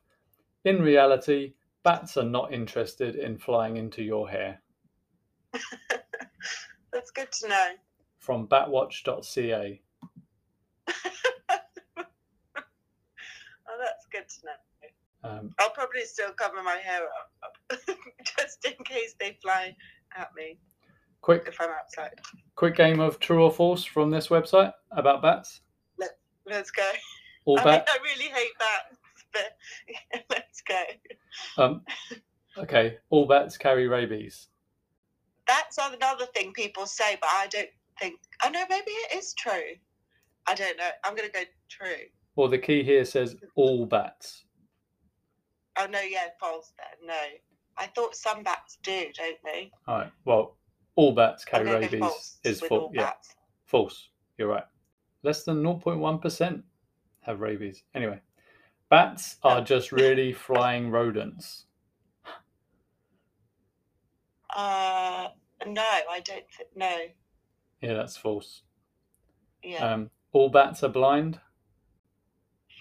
In 0.65 0.81
reality, 0.81 1.53
bats 1.83 2.17
are 2.17 2.23
not 2.23 2.53
interested 2.53 3.15
in 3.15 3.37
flying 3.37 3.77
into 3.77 4.03
your 4.03 4.29
hair. 4.29 4.61
That's 6.93 7.11
good 7.11 7.31
to 7.41 7.49
know. 7.49 7.71
From 8.19 8.47
batwatch.ca. 8.47 9.81
Oh, 13.69 13.77
that's 13.79 14.07
good 14.11 14.27
to 14.27 14.45
know. 14.47 15.29
Um, 15.29 15.53
I'll 15.59 15.69
probably 15.69 16.03
still 16.05 16.31
cover 16.31 16.63
my 16.63 16.77
hair 16.77 17.01
up 17.03 17.79
just 18.37 18.65
in 18.65 18.83
case 18.83 19.15
they 19.19 19.37
fly 19.41 19.75
at 20.17 20.29
me. 20.35 20.57
Quick, 21.21 21.43
if 21.47 21.59
I'm 21.59 21.69
outside. 21.69 22.15
quick 22.55 22.75
game 22.75 22.99
of 22.99 23.19
true 23.19 23.43
or 23.43 23.51
false 23.51 23.83
from 23.83 24.09
this 24.09 24.29
website 24.29 24.73
about 24.91 25.21
bats. 25.21 25.61
Let's 26.45 26.71
go. 26.71 26.89
All 27.45 27.59
I, 27.59 27.63
mean, 27.63 27.73
bats. 27.73 27.91
I 27.93 27.97
really 28.03 28.31
hate 28.31 28.57
that, 28.59 28.81
but 29.33 30.25
let's 30.31 30.61
go. 30.61 30.81
Um, 31.57 31.81
okay, 32.57 32.97
all 33.09 33.27
bats 33.27 33.57
carry 33.57 33.87
rabies. 33.87 34.47
That's 35.47 35.77
another 35.77 36.25
thing 36.33 36.53
people 36.53 36.85
say, 36.87 37.17
but 37.21 37.29
I 37.31 37.47
don't 37.51 37.69
think. 37.99 38.19
Oh 38.43 38.49
no, 38.49 38.63
maybe 38.69 38.91
it 38.91 39.17
is 39.17 39.33
true. 39.33 39.75
I 40.49 40.55
don't 40.55 40.77
know. 40.77 40.89
I'm 41.03 41.15
gonna 41.15 41.29
go 41.29 41.41
true. 41.69 42.05
Well, 42.35 42.47
the 42.47 42.57
key 42.57 42.81
here 42.83 43.05
says 43.05 43.35
all 43.55 43.85
bats. 43.85 44.45
Oh 45.77 45.85
no, 45.85 46.01
yeah, 46.01 46.25
false 46.39 46.73
then. 46.77 47.07
No, 47.07 47.21
I 47.77 47.85
thought 47.87 48.15
some 48.15 48.41
bats 48.41 48.79
do, 48.81 49.05
don't 49.15 49.37
they? 49.45 49.71
All 49.87 49.99
right. 49.99 50.11
Well, 50.25 50.57
all 50.95 51.11
bats 51.13 51.45
carry 51.45 51.65
gonna 51.65 51.79
rabies 51.81 51.99
false 51.99 52.39
is 52.43 52.61
false. 52.61 52.91
Yeah, 52.95 53.03
bats. 53.03 53.35
false. 53.65 54.09
You're 54.39 54.47
right. 54.47 54.63
Less 55.21 55.43
than 55.43 55.61
0.1% 55.63 56.63
have 57.21 57.41
rabies. 57.41 57.83
Anyway, 57.93 58.19
bats 58.89 59.35
are 59.43 59.59
Oh. 59.59 59.63
just 59.63 59.91
really 59.91 60.33
flying 60.33 60.89
rodents. 60.89 61.65
Uh, 64.55 65.27
no, 65.67 65.81
I 65.83 66.21
don't. 66.21 66.43
Th- 66.57 66.69
no, 66.75 66.97
Yeah, 67.81 67.93
that's 67.93 68.17
false. 68.17 68.63
yeah, 69.61 69.93
Um, 69.93 70.09
all 70.31 70.49
bats 70.49 70.83
are 70.83 70.89
blind. 70.89 71.39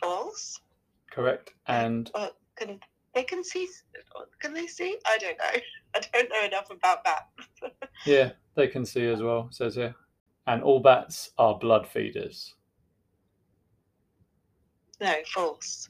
false. 0.00 0.61
Correct. 1.11 1.52
And 1.67 2.11
Uh, 2.14 2.28
can 2.57 2.78
they 3.14 3.25
can 3.25 3.43
see? 3.43 3.67
Can 4.40 4.52
they 4.55 4.67
see? 4.67 4.97
I 5.07 5.19
don't 5.19 5.38
know. 5.38 5.61
I 5.97 6.00
don't 6.12 6.28
know 6.31 6.45
enough 6.45 6.71
about 6.71 7.02
bats. 7.05 7.26
yeah, 8.07 8.33
they 8.55 8.69
can 8.69 8.85
see 8.85 9.07
as 9.09 9.23
well, 9.23 9.49
says 9.50 9.75
here. 9.75 9.95
And 10.47 10.62
all 10.62 10.81
bats 10.81 11.31
are 11.38 11.59
blood 11.59 11.87
feeders. 11.88 12.55
no, 15.00 15.14
false. 15.35 15.88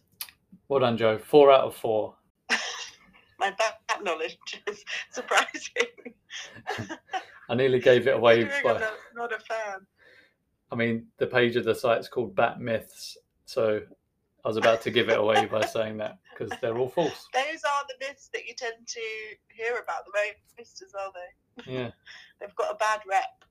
Well 0.69 0.81
done, 0.81 0.97
Jo. 0.97 1.19
Four 1.19 1.51
out 1.53 1.65
of 1.65 1.75
four. 1.77 2.15
My 3.39 3.51
bat 3.53 3.81
knowledge 4.03 4.39
is 4.67 4.85
surprising. 5.11 6.15
I 7.49 7.55
nearly 7.55 7.79
gave 7.81 8.07
it 8.07 8.15
away 8.17 8.45
Considering 8.45 8.77
I'm 8.77 8.81
not, 8.81 8.93
not 9.15 9.33
a 9.33 9.39
fan. 9.41 9.87
I 10.71 10.75
mean, 10.75 11.07
the 11.19 11.27
page 11.27 11.57
of 11.57 11.65
the 11.65 11.75
site's 11.75 12.09
called 12.09 12.35
Bat 12.35 12.61
Myths, 12.61 13.17
so 13.47 13.81
I 14.45 14.49
was 14.49 14.57
about 14.57 14.83
to 14.83 14.91
give 14.91 15.09
it 15.09 15.19
away 15.19 15.47
by 15.47 15.65
saying 15.65 15.97
that 15.99 16.19
because 16.31 16.53
they're 16.61 16.77
all 16.77 16.89
false. 16.89 17.27
Those 17.35 17.65
are 17.65 17.85
the 17.89 18.07
myths 18.07 18.29
that 18.33 18.47
you 18.47 18.55
tend 18.55 18.87
to 18.87 19.01
hear 19.49 19.77
about 19.83 20.05
the 20.05 20.13
most 20.59 20.83
as 20.83 20.93
well, 20.95 21.13
though. 21.15 21.63
Yeah, 21.73 21.91
They've 22.41 22.55
got 22.55 22.73
a 22.73 22.77
bad 22.77 23.01
rep. 23.09 23.45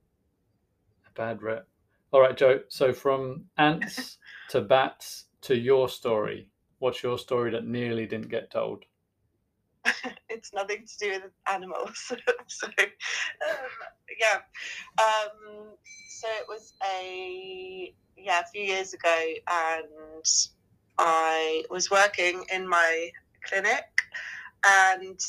a 1.07 1.11
bad 1.19 1.41
rep. 1.41 1.67
All 2.11 2.21
right, 2.21 2.37
Jo. 2.37 2.61
So 2.69 2.93
from 2.93 3.45
ants 3.57 4.17
to 4.49 4.61
bats 4.61 5.25
to 5.41 5.55
your 5.55 5.89
story. 5.89 6.49
What's 6.79 7.01
your 7.03 7.17
story 7.17 7.51
that 7.51 7.65
nearly 7.65 8.05
didn't 8.05 8.29
get 8.29 8.51
told? 8.51 8.85
it's 10.29 10.53
nothing 10.53 10.85
to 10.85 10.97
do 10.99 11.11
with 11.21 11.31
animals. 11.51 12.11
so, 12.47 12.67
um, 12.67 13.55
yeah. 14.19 14.39
Um, 14.97 15.69
so 16.09 16.27
it 16.39 16.45
was 16.47 16.73
a 16.83 17.93
yeah 18.17 18.41
a 18.41 18.45
few 18.45 18.63
years 18.63 18.93
ago, 18.93 19.23
and 19.49 20.25
I 20.97 21.63
was 21.69 21.91
working 21.91 22.43
in 22.53 22.67
my 22.67 23.09
clinic, 23.43 23.85
and 24.65 25.19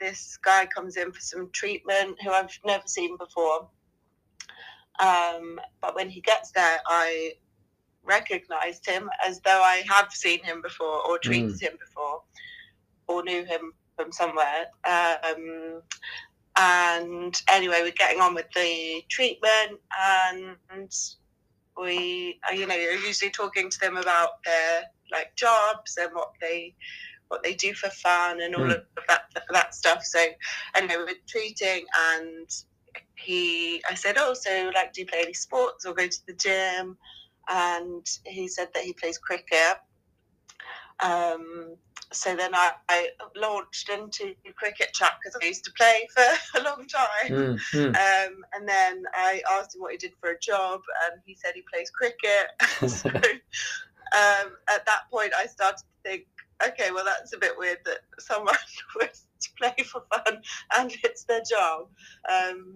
this 0.00 0.38
guy 0.42 0.66
comes 0.66 0.96
in 0.96 1.12
for 1.12 1.20
some 1.20 1.50
treatment 1.52 2.16
who 2.22 2.30
I've 2.30 2.56
never 2.64 2.86
seen 2.86 3.16
before. 3.16 3.68
Um, 5.00 5.60
but 5.80 5.94
when 5.94 6.08
he 6.08 6.20
gets 6.20 6.50
there, 6.52 6.78
I 6.86 7.32
recognized 8.04 8.86
him 8.86 9.10
as 9.26 9.40
though 9.40 9.62
I 9.62 9.82
have 9.88 10.10
seen 10.12 10.42
him 10.42 10.62
before 10.62 11.06
or 11.06 11.18
treated 11.18 11.60
him 11.60 11.76
before 11.78 12.22
or 13.06 13.22
knew 13.22 13.44
him 13.44 13.72
from 13.98 14.12
somewhere. 14.12 14.66
Um, 14.88 15.82
and 16.56 17.42
anyway, 17.50 17.80
we're 17.82 17.92
getting 17.92 18.20
on 18.20 18.34
with 18.34 18.46
the 18.54 19.02
treatment, 19.10 19.80
and 20.00 20.90
we, 21.80 22.40
uh, 22.48 22.54
you 22.54 22.66
know, 22.66 22.74
you're 22.74 22.94
usually 22.94 23.30
talking 23.30 23.70
to 23.70 23.80
them 23.80 23.96
about 23.96 24.42
their 24.44 24.82
like 25.12 25.34
jobs 25.36 25.96
and 26.00 26.10
what 26.14 26.32
they 26.40 26.74
what 27.28 27.42
they 27.42 27.54
do 27.54 27.74
for 27.74 27.90
fun 27.90 28.40
and 28.40 28.54
all 28.54 28.62
Mm. 28.62 28.76
of 28.76 28.84
that 29.08 29.22
that 29.50 29.74
stuff. 29.74 30.04
So 30.04 30.24
anyway, 30.74 30.96
we 30.96 31.04
we're 31.04 31.14
treating, 31.26 31.84
and 32.10 32.48
he, 33.16 33.82
I 33.90 33.94
said, 33.94 34.16
oh, 34.18 34.34
so 34.34 34.70
like, 34.74 34.92
do 34.92 35.02
you 35.02 35.06
play 35.06 35.20
any 35.22 35.34
sports 35.34 35.84
or 35.84 35.94
go 35.94 36.06
to 36.06 36.26
the 36.26 36.34
gym? 36.34 36.96
And 37.50 38.06
he 38.24 38.48
said 38.48 38.68
that 38.74 38.84
he 38.84 38.92
plays 38.92 39.18
cricket. 39.18 39.78
Um, 41.00 41.76
so 42.10 42.34
then 42.34 42.54
I, 42.54 42.72
I 42.88 43.08
launched 43.36 43.90
into 43.90 44.34
cricket 44.56 44.92
chat 44.94 45.12
because 45.22 45.38
I 45.42 45.46
used 45.46 45.64
to 45.64 45.72
play 45.72 46.08
for 46.14 46.24
a 46.60 46.62
long 46.62 46.86
time. 46.86 47.28
Mm, 47.28 47.60
mm. 47.72 47.86
Um, 47.88 48.44
and 48.54 48.68
then 48.68 49.04
I 49.14 49.42
asked 49.50 49.74
him 49.74 49.82
what 49.82 49.92
he 49.92 49.98
did 49.98 50.12
for 50.20 50.30
a 50.30 50.38
job, 50.38 50.80
and 51.04 51.20
he 51.26 51.34
said 51.34 51.52
he 51.54 51.64
plays 51.70 51.90
cricket. 51.90 52.48
so 52.90 53.10
um, 53.10 54.52
at 54.68 54.86
that 54.86 55.02
point, 55.10 55.32
I 55.36 55.46
started 55.46 55.78
to 55.78 55.84
think, 56.10 56.26
okay, 56.66 56.90
well, 56.92 57.04
that's 57.04 57.34
a 57.34 57.38
bit 57.38 57.52
weird 57.58 57.78
that 57.84 57.98
someone 58.18 58.54
would 58.96 59.10
play 59.56 59.74
for 59.84 60.02
fun 60.12 60.40
and 60.76 60.92
it's 61.04 61.24
their 61.24 61.42
job. 61.48 61.88
Um, 62.30 62.74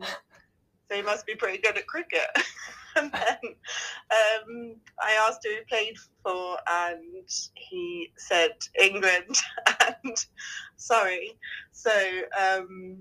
so 0.88 0.96
he 0.96 1.02
must 1.02 1.26
be 1.26 1.34
pretty 1.34 1.58
good 1.58 1.78
at 1.78 1.86
cricket. 1.86 2.28
and 2.96 3.12
then 3.12 3.38
um, 4.11 4.76
I 5.00 5.26
asked 5.28 5.40
who 5.44 5.50
he 5.50 5.61
played 5.68 5.96
for, 6.22 6.56
and 6.68 7.28
he 7.54 8.12
said 8.16 8.52
England 8.80 9.37
and 10.04 10.16
sorry. 10.76 11.32
So 11.72 11.90
um, 12.38 12.99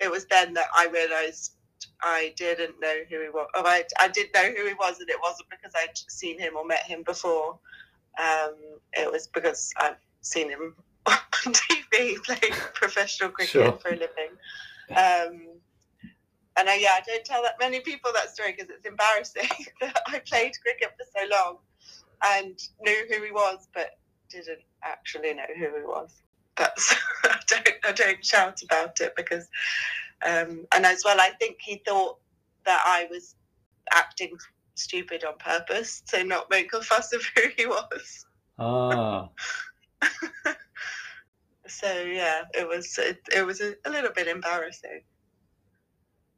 it 0.00 0.10
was 0.10 0.26
then 0.26 0.54
that 0.54 0.68
I 0.74 0.86
realised 0.86 1.54
I 2.02 2.32
didn't 2.36 2.80
know 2.80 2.96
who 3.08 3.22
he 3.22 3.28
was. 3.28 3.48
Oh, 3.54 3.62
I, 3.64 3.84
I 3.98 4.08
did 4.08 4.28
know 4.34 4.50
who 4.56 4.66
he 4.66 4.74
was, 4.74 5.00
and 5.00 5.08
it 5.08 5.18
wasn't 5.22 5.50
because 5.50 5.72
I'd 5.74 5.96
seen 6.08 6.38
him 6.38 6.56
or 6.56 6.64
met 6.64 6.82
him 6.82 7.02
before. 7.02 7.58
Um, 8.18 8.54
it 8.92 9.10
was 9.10 9.28
because 9.28 9.70
I've 9.78 9.96
seen 10.20 10.50
him 10.50 10.74
on 11.06 11.16
TV 11.46 12.16
playing 12.24 12.54
professional 12.74 13.30
cricket 13.30 13.52
Sure. 13.52 13.72
for 13.72 13.88
a 13.88 13.96
living. 13.96 14.30
Um, 14.90 15.49
and 16.60 16.68
I, 16.68 16.76
yeah, 16.76 16.90
I 16.94 17.00
don't 17.06 17.24
tell 17.24 17.42
that 17.42 17.56
many 17.58 17.80
people 17.80 18.10
that 18.14 18.30
story 18.30 18.52
because 18.52 18.70
it's 18.70 18.86
embarrassing 18.86 19.48
that 19.80 20.00
I 20.06 20.20
played 20.20 20.52
cricket 20.62 20.94
for 20.96 21.06
so 21.18 21.26
long 21.30 21.56
and 22.24 22.58
knew 22.80 23.04
who 23.08 23.24
he 23.24 23.32
was, 23.32 23.68
but 23.74 23.98
didn't 24.28 24.60
actually 24.84 25.34
know 25.34 25.42
who 25.56 25.64
he 25.64 25.82
was. 25.84 26.22
That's 26.56 26.94
I 27.24 27.38
don't 27.48 27.68
I 27.84 27.92
don't 27.92 28.24
shout 28.24 28.62
about 28.62 29.00
it 29.00 29.14
because, 29.16 29.48
um, 30.24 30.66
and 30.74 30.84
as 30.84 31.02
well, 31.04 31.20
I 31.20 31.30
think 31.40 31.56
he 31.60 31.82
thought 31.86 32.18
that 32.66 32.82
I 32.84 33.06
was 33.10 33.34
acting 33.92 34.36
stupid 34.74 35.24
on 35.24 35.38
purpose 35.38 36.02
to 36.08 36.24
not 36.24 36.50
make 36.50 36.72
a 36.74 36.82
fuss 36.82 37.12
of 37.12 37.22
who 37.34 37.42
he 37.56 37.66
was. 37.66 38.26
Ah, 38.62 39.30
So 41.66 42.02
yeah, 42.02 42.42
it 42.52 42.68
was 42.68 42.98
it, 42.98 43.20
it 43.34 43.46
was 43.46 43.60
a, 43.62 43.74
a 43.86 43.90
little 43.90 44.10
bit 44.14 44.26
embarrassing. 44.26 45.00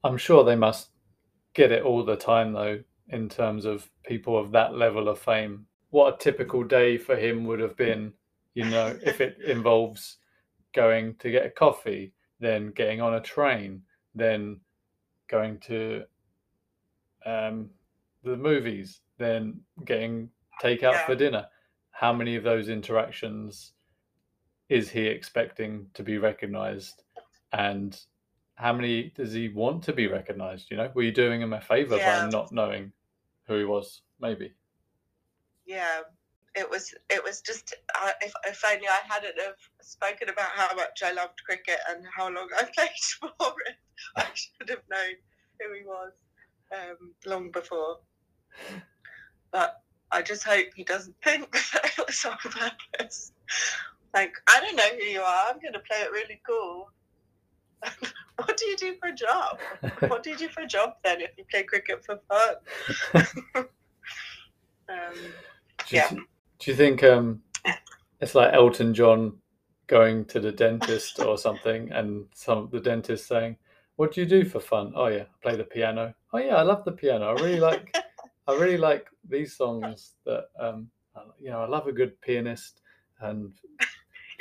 I'm 0.04 0.18
sure 0.18 0.44
they 0.44 0.56
must 0.56 0.90
get 1.54 1.73
it 1.73 1.82
all 1.82 2.04
the 2.04 2.16
time, 2.16 2.52
though, 2.52 2.82
in 3.09 3.28
terms 3.28 3.64
of 3.64 3.90
people 4.04 4.38
of 4.38 4.52
that 4.52 4.75
level 4.75 5.09
of 5.09 5.18
fame. 5.18 5.66
What 5.90 6.14
a 6.14 6.18
typical 6.18 6.64
day 6.64 6.99
for 6.99 7.16
him 7.16 7.44
would 7.44 7.61
have 7.61 7.76
been, 7.76 8.12
you 8.54 8.64
know, 8.64 8.99
if 9.04 9.21
it 9.21 9.38
involves 9.47 10.18
going 10.75 11.14
to 11.16 11.30
get 11.30 11.47
a 11.47 11.50
coffee, 11.50 12.12
then 12.40 12.73
getting 12.73 13.00
on 13.00 13.14
a 13.14 13.21
train, 13.21 13.82
then 14.14 14.61
going 15.28 15.59
to 15.61 16.04
um, 17.26 17.71
the 18.25 18.37
movies, 18.37 19.00
then 19.18 19.61
getting 19.85 20.30
takeout 20.62 20.92
Yeah. 20.92 21.06
for 21.06 21.14
dinner. 21.14 21.47
How 21.90 22.12
many 22.12 22.37
of 22.37 22.42
those 22.44 22.68
interactions 22.68 23.73
is 24.68 24.90
he 24.90 25.06
expecting 25.06 25.87
to 25.94 26.02
be 26.02 26.18
recognized? 26.18 27.02
And 27.52 27.99
how 28.62 28.73
many 28.73 29.12
does 29.16 29.33
he 29.33 29.49
want 29.49 29.83
to 29.85 29.92
be 29.92 30.07
recognized? 30.07 30.71
You 30.71 30.76
know, 30.78 30.90
were 30.95 31.02
you 31.02 31.12
doing 31.12 31.42
him 31.42 31.52
a 31.52 31.61
favor 31.61 31.97
Yeah. 31.97 32.25
by 32.25 32.31
not 32.31 32.52
knowing 32.52 32.92
who 33.47 33.59
he 33.59 33.64
was? 33.64 34.02
Maybe. 34.21 34.52
yeah 35.66 36.00
it 36.54 36.69
was 36.69 36.95
it 37.09 37.23
was 37.25 37.40
just 37.40 37.75
I 37.95 38.12
if, 38.21 38.33
if 38.47 38.62
only 38.71 38.87
i 38.87 39.00
hadn't 39.12 39.38
have 39.40 39.61
spoken 39.81 40.28
about 40.28 40.50
how 40.54 40.75
much 40.76 41.02
i 41.02 41.12
loved 41.12 41.38
cricket 41.47 41.78
and 41.88 42.04
how 42.16 42.25
long 42.28 42.49
i 42.59 42.64
played 42.76 42.90
for 43.21 43.54
it 43.66 43.76
i 44.16 44.26
should 44.35 44.69
have 44.69 44.83
known 44.90 45.14
who 45.59 45.66
he 45.78 45.85
was 45.85 46.12
um, 46.76 47.14
long 47.26 47.50
before 47.50 47.99
but 49.50 49.83
i 50.11 50.21
just 50.23 50.45
hope 50.45 50.66
he 50.75 50.85
doesn't 50.85 51.16
think 51.25 51.50
that 51.73 51.85
it 51.99 52.07
was 52.07 52.25
on 52.25 52.37
purpose 52.38 53.33
like 54.14 54.35
i 54.49 54.61
don't 54.61 54.76
know 54.76 54.90
who 54.99 55.04
you 55.04 55.21
are 55.23 55.45
i'm 55.49 55.61
going 55.61 55.73
to 55.73 55.81
play 55.90 56.00
it 56.00 56.12
really 56.12 56.40
cool 56.47 56.88
what 58.37 58.57
do 58.57 58.67
you 58.67 58.77
do 58.77 58.95
for 59.01 59.09
a 59.09 59.15
job? 59.15 59.59
what 60.09 60.23
do 60.23 60.31
you 60.31 60.37
do 60.37 60.49
for 60.49 60.62
a 60.62 60.67
job 60.67 60.95
then 61.05 61.21
if 61.21 61.31
you 61.37 61.45
play 61.51 61.62
cricket 61.62 62.05
for 62.05 62.21
fun? 62.29 62.55
um, 64.89 65.15
Do 65.89 65.97
you, 65.97 66.03
Yeah. 66.03 66.09
do 66.11 66.71
you 66.71 66.77
think 66.77 67.03
um, 67.03 67.43
it's 68.21 68.35
like 68.35 68.55
Elton 68.55 68.95
John 68.95 69.39
going 69.89 70.25
to 70.27 70.41
the 70.41 70.53
dentist 70.53 71.19
or 71.21 71.37
something, 71.37 71.91
and 71.93 72.27
some 72.35 72.69
the 72.73 72.81
dentist 72.81 73.27
saying, 73.27 73.57
"What 73.97 74.12
do 74.12 74.21
you 74.21 74.27
do 74.27 74.45
for 74.45 74.61
fun?" 74.61 74.93
Oh 74.95 75.09
yeah, 75.09 75.23
I 75.23 75.43
play 75.43 75.57
the 75.57 75.65
piano. 75.65 76.15
Oh 76.33 76.39
yeah, 76.39 76.57
I 76.57 76.62
love 76.62 76.85
the 76.85 76.93
piano. 76.93 77.27
I 77.27 77.43
really 77.43 77.61
like. 77.61 77.95
I 78.49 78.55
really 78.55 78.79
like 78.79 79.07
these 79.29 79.57
songs. 79.57 80.15
That 80.25 80.47
um, 80.59 80.89
you 81.41 81.51
know, 81.51 81.61
I 81.62 81.67
love 81.67 81.87
a 81.89 81.93
good 81.93 82.21
pianist 82.21 82.81
and 83.21 83.53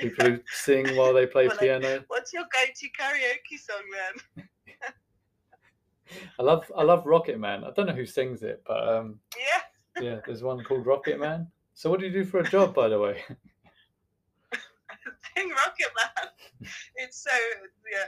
people 0.01 0.25
who 0.25 0.39
sing 0.51 0.95
while 0.95 1.13
they 1.13 1.25
play 1.27 1.43
Well, 1.47 1.55
like- 1.55 1.59
piano. 1.59 2.03
What's 2.07 2.33
your 2.33 2.43
go-to 2.53 2.87
karaoke 2.99 3.57
song 3.59 3.83
then? 4.35 4.45
I 6.39 6.43
love 6.43 6.69
I 6.77 6.83
love 6.83 7.05
Rocket 7.05 7.39
Man. 7.39 7.63
I 7.63 7.71
don't 7.71 7.85
know 7.85 7.93
who 7.93 8.05
sings 8.05 8.43
it, 8.43 8.61
but 8.67 8.87
um, 8.87 9.19
Yeah, 9.37 9.61
yeah, 10.03 10.19
there's 10.25 10.43
one 10.43 10.61
called 10.63 10.85
Rocket 10.85 11.19
Man. 11.19 11.47
So 11.73 11.89
what 11.89 11.99
do 11.99 12.05
you 12.05 12.11
do 12.11 12.25
for 12.25 12.39
a 12.39 12.49
job, 12.49 12.75
by 12.75 12.89
the 12.89 12.99
way? 12.99 13.21
sing 15.37 15.49
Rocket 15.49 15.91
Man. 15.95 16.27
It's 16.95 17.23
so 17.23 17.31
yeah, 17.91 18.05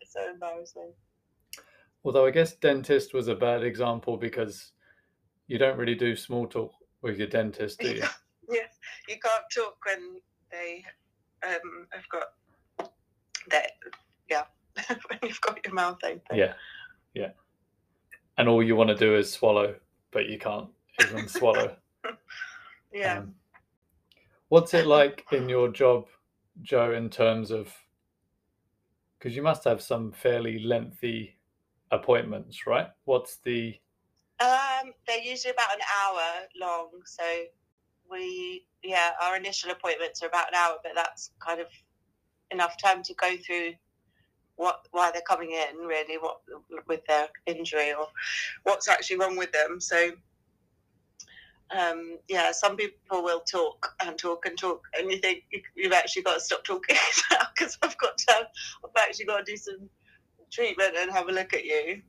it's 0.00 0.12
so 0.12 0.30
embarrassing. 0.32 0.92
Although 2.04 2.26
I 2.26 2.30
guess 2.30 2.56
dentist 2.56 3.14
was 3.14 3.28
a 3.28 3.34
bad 3.34 3.62
example 3.62 4.16
because 4.16 4.72
you 5.46 5.58
don't 5.58 5.78
really 5.78 5.94
do 5.94 6.16
small 6.16 6.46
talk 6.46 6.72
with 7.02 7.18
your 7.18 7.28
dentist, 7.28 7.78
do 7.78 7.88
you? 7.88 8.02
yeah, 8.50 8.66
you 9.08 9.16
can't 9.20 9.44
talk 9.54 9.76
when 9.86 10.20
they 10.50 10.84
um 11.44 11.86
have 11.90 12.08
got 12.08 12.90
that. 13.50 13.72
Yeah, 14.28 14.44
when 14.86 15.18
you've 15.22 15.40
got 15.40 15.58
your 15.64 15.74
mouth 15.74 15.98
open. 16.04 16.20
Yeah, 16.36 16.54
yeah. 17.14 17.30
And 18.38 18.48
all 18.48 18.62
you 18.62 18.76
want 18.76 18.88
to 18.88 18.96
do 18.96 19.16
is 19.16 19.30
swallow, 19.30 19.74
but 20.10 20.26
you 20.26 20.38
can't 20.38 20.68
even 21.00 21.28
swallow. 21.28 21.76
Yeah. 22.94 23.20
Um, 23.20 23.34
what's 24.48 24.74
it 24.74 24.86
like 24.86 25.24
in 25.32 25.48
your 25.48 25.68
job, 25.68 26.08
Jo, 26.60 26.92
in 26.92 27.08
terms 27.08 27.50
of 27.50 27.72
because 29.18 29.34
you 29.34 29.42
must 29.42 29.64
have 29.64 29.80
some 29.80 30.12
fairly 30.12 30.58
lengthy 30.58 31.38
appointments, 31.90 32.66
right? 32.66 32.88
What's 33.04 33.36
the 33.38 33.74
Um, 34.40 34.92
they're 35.06 35.22
usually 35.22 35.52
about 35.52 35.74
an 35.74 35.80
hour 35.96 36.20
long. 36.60 36.90
So 37.04 37.22
we, 38.10 38.66
yeah, 38.82 39.10
our 39.22 39.36
initial 39.36 39.70
appointments 39.70 40.22
are 40.22 40.26
about 40.26 40.48
an 40.48 40.54
hour, 40.54 40.76
but 40.82 40.92
that's 40.94 41.30
kind 41.40 41.60
of 41.60 41.66
enough 42.50 42.76
time 42.78 43.02
to 43.04 43.14
go 43.14 43.36
through 43.46 43.72
what 44.56 44.86
why 44.90 45.10
they're 45.10 45.22
coming 45.22 45.50
in, 45.52 45.78
really, 45.78 46.18
what 46.18 46.40
with 46.86 47.04
their 47.06 47.28
injury 47.46 47.92
or 47.92 48.06
what's 48.64 48.88
actually 48.88 49.16
wrong 49.18 49.36
with 49.36 49.52
them. 49.52 49.80
So. 49.80 50.12
Um, 51.74 52.18
yeah, 52.28 52.52
some 52.52 52.76
people 52.76 53.22
will 53.22 53.40
talk 53.40 53.94
and 54.04 54.18
talk 54.18 54.44
and 54.44 54.58
talk, 54.58 54.82
and 54.98 55.10
you 55.10 55.16
think 55.16 55.44
you- 55.50 55.62
you've 55.74 55.94
actually 55.94 56.20
got 56.22 56.34
to 56.34 56.40
stop 56.40 56.64
talking 56.64 56.96
now 57.30 57.38
because 57.56 57.78
I've 57.80 57.96
got 57.96 58.18
to, 58.18 58.46
I've 58.84 58.90
actually 59.08 59.24
got 59.24 59.38
to 59.46 59.50
do 59.50 59.56
some 59.56 59.88
treatment 60.50 60.94
and 60.98 61.10
have 61.10 61.28
a 61.28 61.32
look 61.32 61.54
at 61.54 61.64
you 61.64 62.02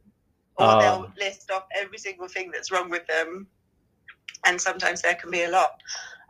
or 0.57 0.65
Ah. 0.65 0.79
they'll 0.79 1.11
list 1.17 1.49
off 1.51 1.63
every 1.75 1.97
single 1.97 2.27
thing 2.27 2.51
that's 2.51 2.71
wrong 2.71 2.89
with 2.89 3.05
them. 3.07 3.47
And 4.45 4.59
sometimes 4.59 5.01
there 5.01 5.15
can 5.15 5.31
be 5.31 5.43
a 5.43 5.49
lot. 5.49 5.81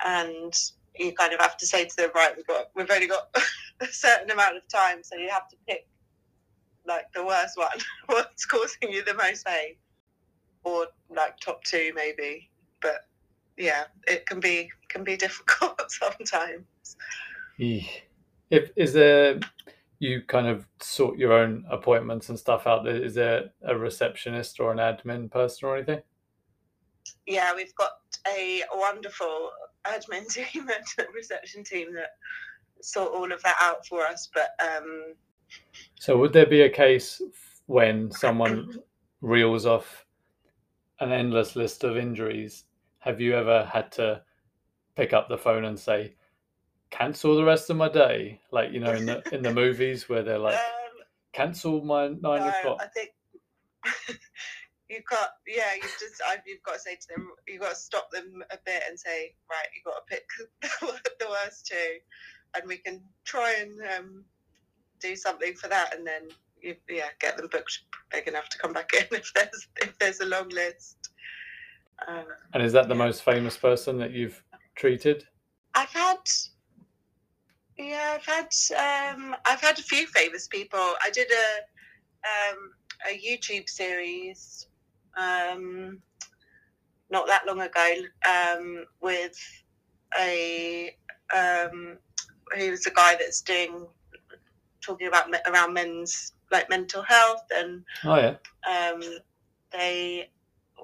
And 0.03 0.53
you 0.95 1.13
kind 1.13 1.33
of 1.33 1.39
have 1.39 1.57
to 1.57 1.65
say 1.65 1.85
to 1.85 1.95
them, 1.95 2.09
right, 2.13 2.35
we've 2.35 2.47
got 2.47 2.69
we've 2.75 2.89
only 2.91 3.07
got 3.07 3.35
a 3.79 3.87
certain 3.87 4.29
amount 4.31 4.57
of 4.57 4.67
time, 4.67 5.03
so 5.03 5.15
you 5.15 5.29
have 5.29 5.47
to 5.49 5.55
pick 5.67 5.87
like 6.85 7.05
the 7.13 7.25
worst 7.25 7.57
one, 7.57 7.69
what's 8.07 8.45
causing 8.45 8.91
you 8.91 9.03
the 9.03 9.13
most 9.13 9.45
pain. 9.45 9.75
Or 10.65 10.87
like 11.09 11.39
top 11.39 11.63
two 11.63 11.91
maybe. 11.95 12.49
But 12.81 13.07
yeah, 13.57 13.85
it 14.07 14.25
can 14.25 14.39
be 14.39 14.69
can 14.89 15.03
be 15.03 15.17
difficult 15.17 15.91
sometimes. 15.91 16.65
If 17.57 18.71
is 18.75 18.93
there 18.93 19.39
you 19.99 20.21
kind 20.27 20.47
of 20.47 20.65
sort 20.81 21.17
your 21.17 21.31
own 21.31 21.65
appointments 21.69 22.29
and 22.29 22.37
stuff 22.37 22.67
out 22.67 22.83
there? 22.83 22.95
Is 22.95 23.15
there 23.15 23.51
a 23.63 23.77
receptionist 23.77 24.59
or 24.59 24.71
an 24.71 24.77
admin 24.77 25.31
person 25.31 25.67
or 25.67 25.77
anything? 25.77 26.01
Yeah, 27.25 27.55
we've 27.55 27.73
got 27.75 27.91
a 28.27 28.63
wonderful 28.73 29.51
admin 29.85 30.27
team 30.33 30.69
and 30.69 31.07
reception 31.13 31.63
team 31.63 31.93
that 31.93 32.11
sort 32.81 33.13
all 33.13 33.31
of 33.31 33.41
that 33.43 33.55
out 33.59 33.85
for 33.85 34.05
us. 34.05 34.29
But 34.33 34.49
um, 34.63 35.13
So 35.99 36.17
would 36.17 36.33
there 36.33 36.45
be 36.45 36.61
a 36.61 36.69
case 36.69 37.21
when 37.67 38.11
someone 38.11 38.79
reels 39.21 39.65
off 39.65 40.05
an 40.99 41.11
endless 41.11 41.55
list 41.55 41.83
of 41.83 41.97
injuries? 41.97 42.65
Have 42.99 43.19
you 43.19 43.35
ever 43.35 43.65
had 43.65 43.91
to 43.93 44.21
pick 44.95 45.13
up 45.13 45.27
the 45.27 45.37
phone 45.37 45.65
and 45.65 45.77
say, 45.77 46.15
"Cancel 46.89 47.35
the 47.35 47.43
rest 47.43 47.69
of 47.69 47.77
my 47.77 47.89
day"? 47.89 48.39
Like 48.51 48.71
you 48.71 48.79
know, 48.79 48.93
in 48.93 49.05
the 49.05 49.23
in 49.33 49.41
the 49.41 49.53
movies 49.63 50.07
where 50.07 50.23
they're 50.23 50.39
like, 50.39 50.55
um, 50.55 51.05
"Cancel 51.33 51.83
my 51.83 52.07
nine 52.07 52.21
no, 52.21 52.49
o'clock." 52.49 52.81
I 52.81 52.87
think 52.87 53.09
you 54.93 55.03
can't. 55.09 55.29
Yeah, 55.47 55.73
you 55.75 55.81
just 55.81 56.21
you've 56.45 56.63
got 56.63 56.75
to 56.75 56.79
say 56.79 56.95
to 56.95 57.07
them, 57.15 57.27
you've 57.47 57.61
got 57.61 57.71
to 57.71 57.75
stop 57.75 58.09
them 58.11 58.43
a 58.51 58.57
bit 58.65 58.83
and 58.87 58.99
say, 58.99 59.35
right, 59.49 59.67
you've 59.75 59.85
got 59.85 60.07
to 60.07 60.15
pick 60.15 60.25
the 61.19 61.27
worst 61.29 61.65
two, 61.65 61.97
and 62.55 62.67
we 62.67 62.77
can 62.77 63.01
try 63.25 63.55
and 63.59 63.73
um, 63.97 64.23
do 64.99 65.15
something 65.15 65.53
for 65.55 65.67
that, 65.67 65.95
and 65.95 66.05
then 66.05 66.23
you, 66.61 66.75
yeah, 66.89 67.09
get 67.19 67.37
them 67.37 67.47
booked 67.51 67.79
big 68.11 68.27
enough 68.27 68.49
to 68.49 68.57
come 68.57 68.73
back 68.73 68.91
in 68.93 69.05
if 69.17 69.33
there's 69.33 69.67
if 69.81 69.97
there's 69.99 70.19
a 70.21 70.25
long 70.25 70.49
list. 70.49 70.97
Um, 72.07 72.25
And 72.53 72.63
is 72.63 72.73
that 72.73 72.87
the 72.87 72.95
Yeah. 72.95 73.05
most 73.05 73.23
famous 73.23 73.57
person 73.57 73.97
that 73.97 74.11
you've 74.11 74.43
treated? 74.75 75.25
I've 75.75 75.89
had, 75.89 76.19
yeah, 77.77 78.17
I've 78.19 78.25
had, 78.25 79.15
um, 79.15 79.35
I've 79.45 79.61
had 79.61 79.79
a 79.79 79.83
few 79.83 80.05
famous 80.07 80.47
people. 80.47 80.79
I 80.79 81.09
did 81.11 81.31
a, 81.31 82.51
um, 82.51 82.71
a 83.09 83.17
YouTube 83.19 83.69
series, 83.69 84.67
um, 85.17 86.01
not 87.09 87.27
that 87.27 87.45
long 87.45 87.61
ago, 87.61 87.93
um, 88.29 88.85
with 89.01 89.37
a, 90.19 90.95
um, 91.35 91.97
he 92.57 92.69
was 92.69 92.85
a 92.85 92.91
guy 92.91 93.15
that's 93.15 93.41
doing, 93.41 93.87
talking 94.81 95.07
about 95.07 95.29
me- 95.29 95.39
around 95.47 95.73
men's 95.73 96.33
like 96.51 96.69
mental 96.69 97.01
health 97.01 97.43
and 97.55 97.83
Oh 98.05 98.15
yeah, 98.15 98.35
um, 98.69 99.01
they 99.71 100.29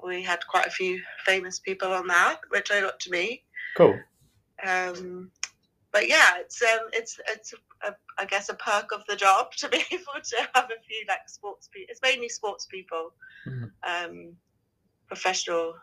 we 0.04 0.22
had 0.22 0.46
quite 0.46 0.66
a 0.66 0.70
few 0.70 1.00
famous 1.24 1.58
people 1.60 1.92
on 1.92 2.06
that, 2.08 2.40
which 2.48 2.70
I 2.70 2.80
got 2.80 2.98
to 3.00 3.10
meet. 3.10 3.42
cool. 3.76 3.98
Um, 4.66 5.30
but 5.92 6.08
yeah, 6.08 6.38
it's 6.38 6.62
um, 6.62 6.88
it's 6.92 7.18
it's 7.28 7.54
a, 7.82 7.94
I 8.18 8.24
guess 8.24 8.48
a 8.48 8.54
perk 8.54 8.92
of 8.92 9.04
the 9.08 9.16
job 9.16 9.52
to 9.58 9.68
be 9.68 9.82
able 9.90 10.20
to 10.22 10.36
have 10.54 10.64
a 10.64 10.80
few 10.86 11.04
like 11.08 11.28
sports 11.28 11.68
people. 11.72 11.86
It's 11.90 12.02
mainly 12.02 12.28
sports 12.28 12.66
people, 12.66 13.12
Mhm. 13.46 13.70
um, 13.82 14.36
professional 15.08 15.74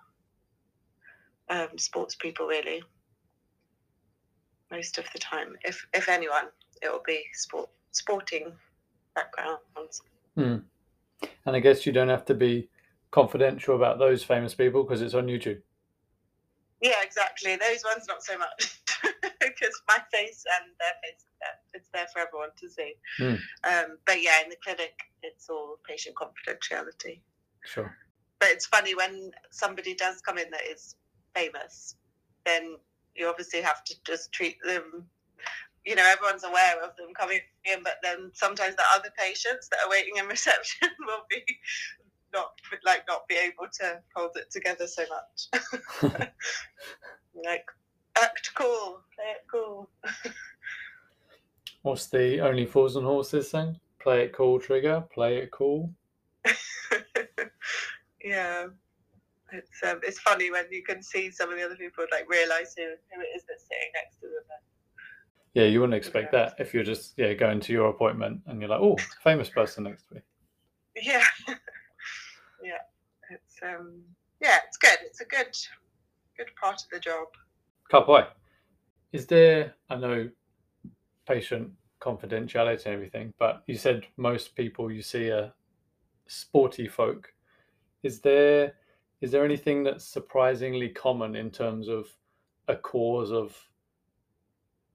um, 1.49 1.77
sports 1.77 2.15
people, 2.15 2.47
really. 2.47 2.83
Most 4.71 4.97
of 4.97 5.05
the 5.13 5.19
time, 5.19 5.55
if 5.63 5.85
if 5.93 6.09
anyone, 6.09 6.45
it 6.81 6.91
will 6.91 7.03
be 7.05 7.23
sport 7.33 7.69
sporting 7.91 8.53
backgrounds. 9.15 10.01
And 11.45 11.55
I 11.55 11.59
guess 11.59 11.85
you 11.85 11.91
don't 11.91 12.09
have 12.09 12.25
to 12.25 12.33
be 12.33 12.69
confidential 13.11 13.75
about 13.75 13.99
those 13.99 14.23
famous 14.23 14.53
people 14.53 14.83
because 14.83 15.01
it's 15.01 15.13
on 15.13 15.27
YouTube. 15.27 15.61
Yeah, 16.81 17.01
exactly. 17.01 17.55
Those 17.55 17.83
ones, 17.83 18.05
not 18.07 18.23
so 18.23 18.37
much, 18.37 18.81
because 19.57 19.81
my 19.87 19.99
face 20.11 20.43
and 20.59 20.71
their 20.79 20.93
face, 21.03 21.25
yeah, 21.41 21.77
it's 21.77 21.89
there 21.93 22.07
for 22.13 22.19
everyone 22.19 22.49
to 22.59 22.69
see. 22.69 22.93
Hmm. 23.17 23.35
Um, 23.63 23.97
but 24.05 24.21
yeah, 24.21 24.43
in 24.43 24.49
the 24.49 24.57
clinic, 24.63 24.93
it's 25.23 25.49
all 25.49 25.79
patient 25.87 26.15
confidentiality. 26.15 27.19
Sure. 27.65 27.95
But 28.39 28.49
it's 28.49 28.65
funny 28.65 28.95
when 28.95 29.31
somebody 29.49 29.95
does 29.95 30.21
come 30.21 30.37
in 30.37 30.49
that 30.51 30.61
is 30.69 30.95
famous, 31.35 31.95
then 32.45 32.77
you 33.15 33.27
obviously 33.27 33.61
have 33.61 33.83
to 33.85 33.95
just 34.05 34.31
treat 34.31 34.57
them. 34.63 35.05
You 35.85 35.95
know, 35.95 36.05
everyone's 36.05 36.43
aware 36.43 36.83
of 36.83 36.95
them 36.97 37.13
coming 37.17 37.39
in, 37.65 37.81
but 37.83 37.95
then 38.03 38.31
sometimes 38.33 38.75
the 38.75 38.83
other 38.93 39.09
patients 39.17 39.69
that 39.69 39.79
are 39.85 39.89
waiting 39.89 40.17
in 40.17 40.27
reception 40.27 40.89
will 41.07 41.25
be 41.29 41.43
not 42.33 42.51
like 42.85 43.03
not 43.07 43.27
be 43.27 43.35
able 43.35 43.67
to 43.79 44.01
hold 44.13 44.31
it 44.35 44.51
together 44.51 44.85
so 44.85 45.03
much. 45.09 45.71
like 47.45 47.65
act 48.21 48.51
cool, 48.55 49.01
play 49.15 49.31
it 49.31 49.45
cool. 49.51 49.89
What's 51.81 52.07
the 52.07 52.41
Only 52.41 52.65
Fools 52.65 52.95
and 52.95 53.05
Horses 53.05 53.51
thing? 53.51 53.79
Play 53.99 54.23
it 54.23 54.33
cool, 54.33 54.59
Trigger. 54.59 55.03
Play 55.13 55.37
it 55.37 55.51
cool. 55.51 55.93
yeah. 58.23 58.67
It's 59.53 59.83
um, 59.83 60.01
it's 60.03 60.19
funny 60.19 60.51
when 60.51 60.65
you 60.71 60.83
can 60.83 61.01
see 61.01 61.31
some 61.31 61.49
of 61.49 61.57
the 61.57 61.63
other 61.63 61.75
people 61.75 62.05
like 62.11 62.29
realise 62.29 62.73
who, 62.77 62.83
who 62.83 63.21
it 63.21 63.27
is 63.35 63.43
that's 63.47 63.63
sitting 63.63 63.91
next 63.93 64.15
to 64.17 64.27
them. 64.27 64.43
Yeah, 65.53 65.63
you 65.63 65.79
wouldn't 65.79 65.95
expect 65.95 66.33
that 66.33 66.55
if 66.59 66.73
you're 66.73 66.83
just 66.83 67.13
yeah 67.17 67.33
going 67.33 67.61
to 67.61 67.73
your 67.73 67.89
appointment 67.89 68.41
and 68.47 68.59
you're 68.59 68.69
like, 68.69 68.81
oh, 68.81 68.97
famous 69.23 69.49
person 69.49 69.85
next 69.85 70.07
to 70.09 70.15
me. 70.15 70.21
Yeah, 71.01 71.23
yeah. 72.63 72.79
It's 73.31 73.55
um, 73.63 74.01
yeah, 74.41 74.59
it's 74.67 74.77
good. 74.77 74.97
It's 75.03 75.21
a 75.21 75.25
good, 75.25 75.55
good 76.37 76.53
part 76.61 76.81
of 76.81 76.89
the 76.91 76.99
job. 76.99 77.27
Kapai, 77.91 78.27
is 79.13 79.25
there? 79.27 79.75
I 79.89 79.95
know 79.95 80.29
patient 81.27 81.71
confidentiality 82.01 82.85
and 82.85 82.93
everything, 82.93 83.33
but 83.39 83.63
you 83.67 83.75
said 83.75 84.05
most 84.17 84.55
people 84.55 84.91
you 84.91 85.01
see 85.01 85.29
are 85.31 85.53
sporty 86.27 86.87
folk. 86.87 87.33
Is 88.03 88.19
there 88.19 88.73
is 89.21 89.31
there 89.31 89.45
anything 89.45 89.83
that's 89.83 90.05
surprisingly 90.05 90.89
common 90.89 91.35
in 91.35 91.49
terms 91.49 91.87
of 91.87 92.07
a 92.67 92.75
cause 92.75 93.31
of 93.31 93.55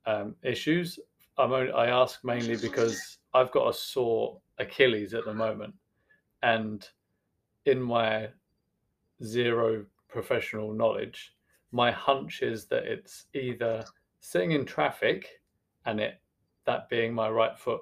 um, 0.07 0.37
issues? 0.43 0.99
I'm 1.39 1.53
only, 1.53 1.73
I 1.73 1.87
ask 1.87 2.23
mainly 2.25 2.57
because 2.57 3.19
I've 3.35 3.51
got 3.51 3.69
a 3.69 3.73
sore 3.73 4.39
Achilles 4.59 5.15
at 5.15 5.25
the 5.25 5.35
moment, 5.35 5.75
and 6.43 6.87
in 7.65 7.81
my 7.81 8.29
zero 9.25 9.87
professional 10.09 10.73
knowledge, 10.73 11.35
my 11.73 11.91
hunch 11.91 12.43
is 12.43 12.67
that 12.67 12.85
it's 12.85 13.27
either 13.35 13.85
sitting 14.21 14.53
in 14.53 14.65
traffic 14.65 15.41
and 15.87 15.99
it 16.01 16.21
that 16.65 16.89
being 16.89 17.13
my 17.13 17.29
right 17.29 17.59
foot, 17.59 17.81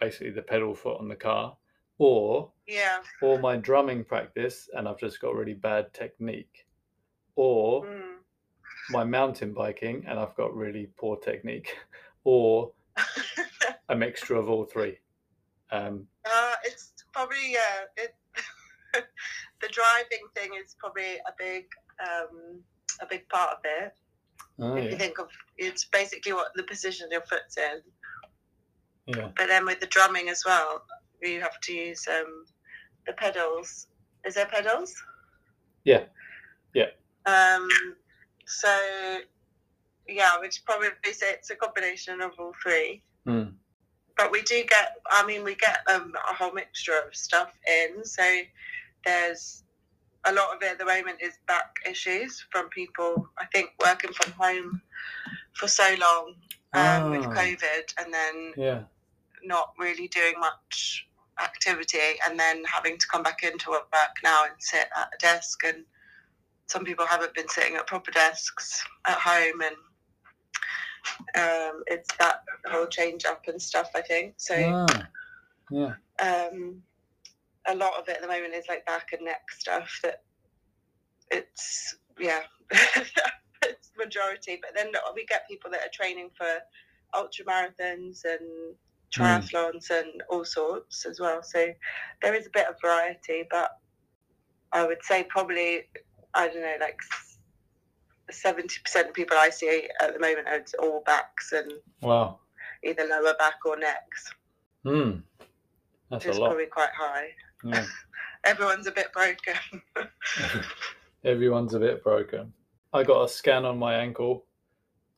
basically 0.00 0.30
the 0.30 0.42
pedal 0.42 0.74
foot 0.74 1.00
on 1.00 1.08
the 1.08 1.16
car, 1.16 1.56
or 1.98 2.52
Yeah. 2.66 3.02
or 3.22 3.38
my 3.40 3.56
drumming 3.56 4.04
practice 4.04 4.68
and 4.74 4.86
I've 4.88 4.98
just 5.00 5.20
got 5.20 5.34
really 5.34 5.54
bad 5.54 5.92
technique, 5.92 6.66
or 7.34 7.84
Mm. 7.84 8.18
my 8.90 9.02
mountain 9.04 9.52
biking 9.52 10.04
and 10.06 10.18
I've 10.18 10.34
got 10.36 10.54
really 10.54 10.86
poor 10.96 11.16
technique, 11.16 11.76
or 12.24 12.72
a 13.88 13.96
mixture 13.96 14.36
of 14.36 14.48
all 14.48 14.64
three. 14.64 14.98
Um, 15.70 16.06
uh, 16.24 16.54
it's 16.64 16.92
probably 17.12 17.52
yeah. 17.52 17.84
It, 17.96 18.14
the 19.60 19.68
driving 19.68 20.28
thing 20.36 20.50
is 20.62 20.76
probably 20.78 21.16
a 21.26 21.32
big 21.36 21.66
um, 22.00 22.62
a 23.00 23.06
big 23.06 23.28
part 23.28 23.50
of 23.52 23.58
it. 23.64 23.92
oh, 24.60 24.76
if 24.76 24.90
you 24.90 24.96
think 24.96 25.18
of 25.18 25.28
it's 25.56 25.84
basically 25.86 26.32
what 26.32 26.48
the 26.54 26.62
position 26.62 27.08
your 27.10 27.22
foot's 27.22 27.56
in. 27.56 27.80
yeah, 29.06 29.28
But 29.36 29.48
then 29.48 29.64
with 29.66 29.80
the 29.80 29.86
drumming 29.86 30.28
as 30.28 30.42
well, 30.44 30.82
you 31.22 31.40
have 31.40 31.60
to 31.60 31.72
use 31.72 32.06
um, 32.08 32.44
the 33.06 33.12
pedals. 33.12 33.86
Is 34.24 34.34
there 34.34 34.46
pedals? 34.46 34.94
Yeah. 35.84 36.04
Yeah. 36.74 36.90
Um, 37.26 37.68
so 38.46 38.68
yeah, 40.08 40.30
I 40.34 40.38
would 40.40 40.56
probably 40.66 40.88
say 41.12 41.32
it's 41.32 41.50
a 41.50 41.56
combination 41.56 42.20
of 42.20 42.32
all 42.38 42.52
three. 42.62 43.02
Hmm. 43.26 43.44
But 44.16 44.30
we 44.30 44.42
do 44.42 44.62
get, 44.68 44.92
I 45.10 45.26
mean, 45.26 45.42
we 45.42 45.56
get 45.56 45.78
um, 45.92 46.12
a 46.30 46.34
whole 46.34 46.52
mixture 46.52 46.92
of 47.04 47.16
stuff 47.16 47.52
in. 47.66 48.04
So 48.04 48.22
there's 49.04 49.63
a 50.26 50.32
lot 50.32 50.54
of 50.54 50.62
it 50.62 50.72
at 50.72 50.78
the 50.78 50.84
moment 50.84 51.18
is 51.20 51.34
back 51.46 51.76
issues 51.88 52.44
from 52.50 52.68
people, 52.70 53.28
I 53.38 53.46
think, 53.46 53.70
working 53.82 54.12
from 54.12 54.32
home 54.32 54.80
for 55.54 55.68
so 55.68 55.94
long 56.00 56.34
um, 56.72 57.10
with 57.10 57.26
Ah. 57.26 57.34
COVID 57.34 57.94
and 57.98 58.12
then 58.12 58.52
yeah, 58.56 58.82
not 59.42 59.72
really 59.78 60.08
doing 60.08 60.34
much 60.40 61.06
activity 61.42 62.18
and 62.26 62.38
then 62.38 62.64
having 62.64 62.96
to 62.98 63.06
come 63.08 63.22
back 63.22 63.42
into 63.42 63.70
work 63.70 63.86
now 64.22 64.44
and 64.44 64.54
sit 64.58 64.88
at 64.96 65.08
a 65.14 65.18
desk. 65.18 65.64
And 65.64 65.84
some 66.66 66.84
people 66.84 67.06
haven't 67.06 67.34
been 67.34 67.48
sitting 67.48 67.76
at 67.76 67.86
proper 67.86 68.10
desks 68.10 68.84
at 69.06 69.18
home 69.18 69.60
and 69.60 69.76
um, 71.36 71.82
it's 71.86 72.08
that 72.18 72.42
whole 72.66 72.86
change 72.86 73.24
up 73.24 73.46
and 73.46 73.60
stuff 73.60 73.90
I 73.94 74.00
think. 74.00 74.34
So 74.38 74.54
ah, 74.56 75.06
yeah, 75.70 75.94
um, 76.20 76.82
a 77.66 77.74
lot 77.74 77.98
of 77.98 78.08
it 78.08 78.16
at 78.16 78.22
the 78.22 78.28
moment 78.28 78.54
is 78.54 78.66
like 78.68 78.84
back 78.86 79.08
and 79.12 79.24
neck 79.24 79.50
stuff 79.50 80.00
that 80.02 80.22
it's 81.30 81.96
yeah 82.18 82.40
it's 82.70 83.90
majority. 83.96 84.58
But 84.60 84.74
then 84.74 84.92
we 85.14 85.24
get 85.26 85.48
people 85.48 85.70
that 85.70 85.80
are 85.80 85.92
training 85.92 86.30
for 86.36 86.46
ultra 87.14 87.44
marathons 87.44 88.24
and 88.24 88.74
triathlons 89.14 89.90
and 89.90 90.22
all 90.28 90.44
sorts 90.44 91.06
as 91.06 91.20
well. 91.20 91.42
So 91.42 91.68
there 92.22 92.34
is 92.34 92.46
a 92.46 92.50
bit 92.50 92.66
of 92.66 92.80
variety 92.80 93.44
but 93.50 93.70
i 94.72 94.84
would 94.84 95.02
say 95.02 95.24
probably 95.24 95.82
i 96.34 96.48
don't 96.48 96.60
know 96.60 96.74
like 96.80 96.98
70% 98.32 99.08
of 99.08 99.14
people 99.14 99.36
i 99.38 99.50
see 99.50 99.88
at 100.00 100.14
the 100.14 100.18
moment 100.18 100.48
are 100.48 100.64
all 100.82 101.02
backs 101.04 101.52
and 101.52 101.72
wow, 102.00 102.38
either 102.82 103.06
lower 103.06 103.34
back 103.38 103.56
or 103.66 103.76
necks. 103.76 104.32
Hmm, 104.84 105.18
that's 106.10 106.24
which 106.24 106.26
a 106.26 106.30
is 106.30 106.38
probably 106.38 106.66
quite 106.66 106.90
high 106.98 107.28
Yeah. 107.64 107.86
everyone's 108.44 108.86
a 108.86 108.92
bit 108.92 109.10
broken 109.12 109.54
Everyone's 111.24 111.72
a 111.72 111.80
bit 111.80 112.04
broken. 112.04 112.52
I 112.92 113.02
got 113.02 113.24
a 113.24 113.28
scan 113.28 113.64
on 113.64 113.78
my 113.78 113.94
ankle 113.94 114.44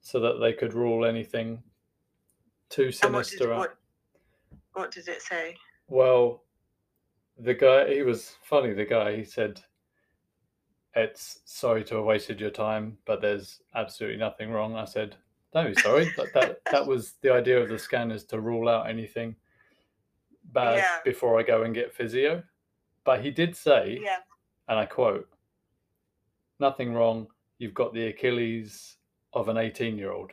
so 0.01 0.21
that 0.21 0.39
they 0.39 0.53
could 0.53 0.73
rule 0.73 1.05
anything 1.05 1.61
too 2.71 2.87
did, 2.87 2.95
sinister 2.95 3.53
out. 3.53 3.59
what, 3.59 3.77
what 4.75 4.91
does 4.93 5.09
it 5.09 5.21
say? 5.21 5.57
Well, 5.89 6.45
the 7.39 7.55
guy, 7.55 7.93
he 7.93 8.03
was 8.03 8.37
funny. 8.45 8.73
The 8.73 8.85
guy, 8.85 9.17
he 9.17 9.25
said, 9.25 9.61
It's 10.95 11.41
sorry 11.45 11.83
to 11.85 11.97
have 11.97 12.05
wasted 12.05 12.41
your 12.41 12.51
time, 12.51 12.99
but 13.05 13.21
there's 13.21 13.61
absolutely 13.75 14.19
nothing 14.19 14.51
wrong. 14.51 14.77
I 14.77 14.85
said, 14.85 15.17
Don't 15.53 15.75
be 15.75 15.83
sorry. 15.83 16.13
that, 16.17 16.33
that, 16.35 16.61
that 16.71 16.87
was 16.87 17.15
the 17.21 17.33
idea 17.33 17.61
of 17.61 17.69
the 17.69 17.81
scan 17.81 18.13
is 18.13 18.25
to 18.27 18.41
rule 18.41 18.69
out 18.69 18.89
anything 18.89 19.35
bad 20.57 20.79
Yeah. 20.79 20.99
before 21.05 21.39
I 21.39 21.43
go 21.43 21.63
and 21.65 21.75
get 21.75 21.93
physio. 21.95 22.43
But 23.05 23.21
he 23.23 23.31
did 23.31 23.55
say, 23.55 24.01
Yeah. 24.03 24.19
and 24.69 24.79
I 24.79 24.87
quote, 24.87 25.29
nothing 26.59 26.95
wrong. 26.95 27.29
You've 27.59 27.75
got 27.75 27.93
the 27.93 28.07
Achilles 28.09 28.97
of 29.33 29.49
an 29.49 29.59
18 29.59 29.99
year 29.99 30.11
old. 30.13 30.33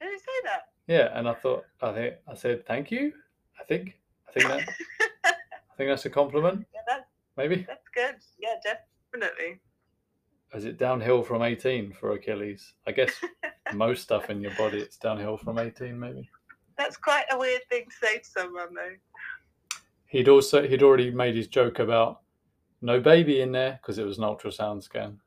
Did 0.00 0.12
it 0.12 0.20
say 0.20 0.38
that? 0.44 0.62
Yeah. 0.86 1.08
And 1.18 1.28
I 1.28 1.34
thought, 1.34 1.64
I 1.80 1.92
think, 1.92 2.14
I 2.28 2.34
said, 2.34 2.64
thank 2.66 2.90
you. 2.90 3.12
I 3.60 3.64
think, 3.64 3.98
I 4.28 4.32
think 4.32 4.46
that, 4.48 4.68
I 5.24 5.74
think 5.76 5.90
that's 5.90 6.06
a 6.06 6.10
compliment, 6.10 6.66
yeah, 6.74 6.80
that's, 6.86 7.06
maybe. 7.36 7.64
that's 7.68 7.88
good. 7.94 8.16
Yeah, 8.38 8.54
definitely. 8.64 9.60
Is 10.54 10.64
it 10.64 10.78
downhill 10.78 11.22
from 11.22 11.42
18 11.42 11.92
for 11.92 12.12
Achilles? 12.12 12.74
I 12.86 12.92
guess 12.92 13.12
most 13.74 14.02
stuff 14.02 14.30
in 14.30 14.40
your 14.40 14.54
body, 14.56 14.78
it's 14.78 14.96
downhill 14.98 15.36
from 15.36 15.58
18, 15.58 15.98
maybe. 15.98 16.28
That's 16.82 16.96
quite 16.96 17.26
a 17.30 17.38
weird 17.38 17.62
thing 17.70 17.84
to 17.84 18.06
say 18.06 18.18
to 18.18 18.24
someone, 18.24 18.74
though. 18.74 18.96
He'd 20.08 20.28
also, 20.28 20.66
he'd 20.66 20.82
already 20.82 21.12
made 21.12 21.36
his 21.36 21.46
joke 21.46 21.78
about 21.78 22.22
no 22.80 22.98
baby 22.98 23.40
in 23.40 23.52
there 23.52 23.78
because 23.80 23.98
it 23.98 24.04
was 24.04 24.18
an 24.18 24.24
ultrasound 24.24 24.82
scan. 24.82 25.20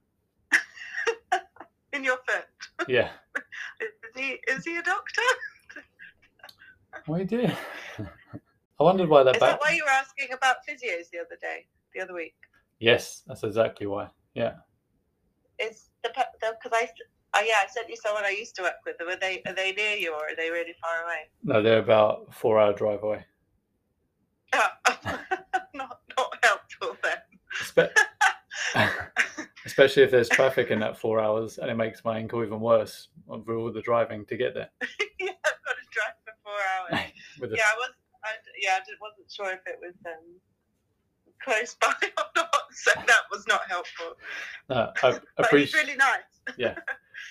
In 1.94 2.04
your 2.04 2.18
foot. 2.28 2.46
Yeah. 2.90 3.10
Is 3.82 4.22
he, 4.22 4.38
is 4.48 4.64
he 4.66 4.78
a 4.78 4.84
doctor? 4.84 5.22
Oh, 7.10 7.14
he 7.16 7.26
did. 7.26 7.56
I 8.00 8.84
wondered 8.84 9.10
why 9.10 9.24
that 9.24 9.36
Is 9.36 9.40
back. 9.40 9.60
that 9.60 9.62
why 9.62 9.76
you 9.76 9.84
were 9.84 9.92
asking 9.92 10.30
about 10.32 10.56
physios 10.68 11.10
the 11.12 11.20
other 11.20 11.38
day, 11.42 11.68
the 11.94 12.02
other 12.02 12.14
week? 12.14 12.36
Yes, 12.80 13.22
that's 13.28 13.44
exactly 13.44 13.86
why. 13.86 14.08
Yeah. 14.34 14.54
Is 15.60 15.90
the 16.04 16.10
because 16.16 16.72
I 16.74 16.88
oh 17.36 17.42
yeah 17.42 17.56
I 17.64 17.68
sent 17.70 17.90
you 17.90 17.96
someone 17.96 18.26
I 18.26 18.30
used 18.30 18.56
to 18.56 18.62
work 18.64 18.76
with. 18.86 18.96
Were 19.00 19.18
they 19.20 19.42
are 19.46 19.54
they 19.54 19.72
near 19.74 19.96
you 19.96 20.14
or 20.14 20.24
are 20.30 20.36
they 20.36 20.50
really 20.50 20.76
far 20.82 21.04
away? 21.06 21.30
No, 21.44 21.62
they're 21.62 21.80
about 21.80 22.28
a 22.30 22.34
four 22.34 22.60
hour 22.60 22.74
drive 22.74 23.04
away. 23.04 23.26
Oh, 24.54 24.68
not 25.74 26.00
not 26.18 26.38
helpful 26.44 26.98
then. 27.04 27.18
Espe- 27.62 27.92
Especially 29.66 30.04
if 30.04 30.12
there's 30.12 30.30
traffic 30.30 30.70
in 30.70 30.80
that 30.80 30.98
four 30.98 31.20
hours 31.20 31.58
and 31.58 31.70
it 31.72 31.76
makes 31.76 32.04
my 32.06 32.18
ankle 32.18 32.44
even 32.44 32.60
worse 32.60 33.10
with 33.26 33.50
all 33.50 33.72
the 33.72 33.82
driving 33.82 34.26
to 34.28 34.38
get 34.38 34.54
there. 34.54 34.70
yeah, 35.20 35.32
I've 35.46 35.64
got 35.66 35.76
to 35.76 35.88
drive 35.92 36.16
for 36.24 36.34
four 36.44 36.54
hours. 36.54 37.12
Yeah, 37.40 37.64
I 37.66 37.76
was. 37.78 37.90
I, 38.24 38.30
yeah, 38.62 38.78
I 38.78 38.80
wasn't 39.02 39.32
sure 39.32 39.52
if 39.52 39.60
it 39.68 39.78
was 39.82 39.94
um, 40.06 40.40
close 41.44 41.76
by 41.82 41.94
or 42.18 42.26
not, 42.36 42.56
so 42.72 42.92
that 42.96 43.22
was 43.32 43.46
not 43.48 43.62
helpful. 43.70 44.14
no, 44.70 44.92
I 45.04 45.12
But 45.12 45.14
he's 45.14 45.22
appreciate 45.38 45.82
really 45.84 45.96
nice. 45.98 46.58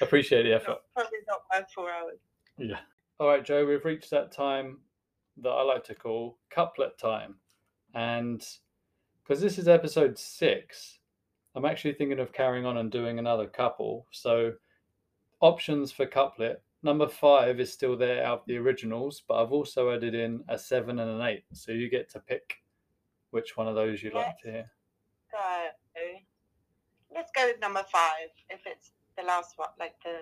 Appreciate 0.00 0.44
the 0.44 0.54
effort. 0.54 0.68
Not- 0.68 0.94
probably 0.94 1.18
not 1.28 1.42
worth 1.52 1.70
four 1.72 1.90
hours. 1.90 2.18
Yeah. 2.58 2.80
All 3.20 3.28
right, 3.28 3.44
Jo, 3.44 3.64
we've 3.64 3.84
reached 3.84 4.10
that 4.10 4.32
time 4.32 4.78
that 5.38 5.50
I 5.50 5.62
like 5.62 5.84
to 5.84 5.94
call 5.94 6.38
couplet 6.50 6.98
time. 6.98 7.36
And 7.94 8.44
because 9.22 9.40
this 9.40 9.58
is 9.58 9.68
episode 9.68 10.18
six, 10.18 10.98
I'm 11.54 11.64
actually 11.64 11.94
thinking 11.94 12.18
of 12.18 12.32
carrying 12.32 12.66
on 12.66 12.78
and 12.78 12.90
doing 12.90 13.18
another 13.18 13.46
couple. 13.46 14.06
So, 14.10 14.52
options 15.40 15.92
for 15.92 16.06
couplet 16.06 16.62
number 16.82 17.08
five 17.08 17.60
is 17.60 17.72
still 17.72 17.96
there 17.96 18.24
out 18.24 18.40
of 18.40 18.46
the 18.46 18.56
originals, 18.58 19.22
but 19.26 19.42
I've 19.42 19.52
also 19.52 19.94
added 19.94 20.14
in 20.14 20.42
a 20.48 20.58
seven 20.58 20.98
and 20.98 21.10
an 21.10 21.26
eight. 21.26 21.44
So, 21.52 21.72
you 21.72 21.88
get 21.88 22.10
to 22.10 22.20
pick 22.20 22.56
which 23.30 23.56
one 23.56 23.68
of 23.68 23.74
those 23.74 24.02
you'd 24.02 24.14
like 24.14 24.38
to 24.42 24.50
hear. 24.50 24.70
So 25.30 25.38
let's 27.12 27.30
go 27.34 27.46
with 27.46 27.60
number 27.60 27.84
five. 27.90 28.28
If 28.48 28.60
it's 28.66 28.92
the 29.16 29.24
last 29.24 29.54
one, 29.56 29.68
like 29.78 29.94
the 30.04 30.20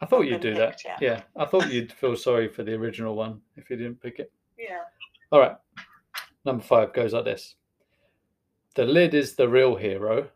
I 0.00 0.06
thought 0.06 0.22
you'd 0.22 0.40
do 0.40 0.54
that. 0.54 0.70
picked 0.70 0.84
yet. 0.84 0.98
Yeah, 1.00 1.22
I 1.36 1.44
thought 1.44 1.70
you'd 1.70 1.92
feel 1.92 2.16
sorry 2.16 2.48
for 2.48 2.62
the 2.62 2.74
original 2.74 3.14
one 3.14 3.40
if 3.56 3.68
you 3.68 3.76
didn't 3.76 4.00
pick 4.00 4.18
it. 4.18 4.32
Yeah. 4.58 4.80
All 5.30 5.40
right. 5.40 5.56
Number 6.44 6.62
five 6.62 6.94
goes 6.94 7.12
like 7.12 7.24
this 7.24 7.54
The 8.74 8.84
lid 8.84 9.14
is 9.14 9.34
the 9.34 9.48
real 9.48 9.76
hero. 9.76 10.28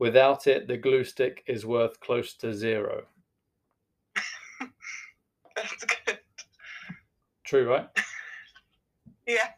Without 0.00 0.46
it, 0.46 0.68
the 0.68 0.76
glue 0.76 1.04
stick 1.04 1.44
is 1.46 1.66
worth 1.66 1.98
close 2.00 2.34
to 2.34 2.52
zero. 2.52 3.04
That's 5.56 5.84
good. 5.84 6.18
True, 7.44 7.68
right? 7.68 7.88
Yeah. 9.26 9.48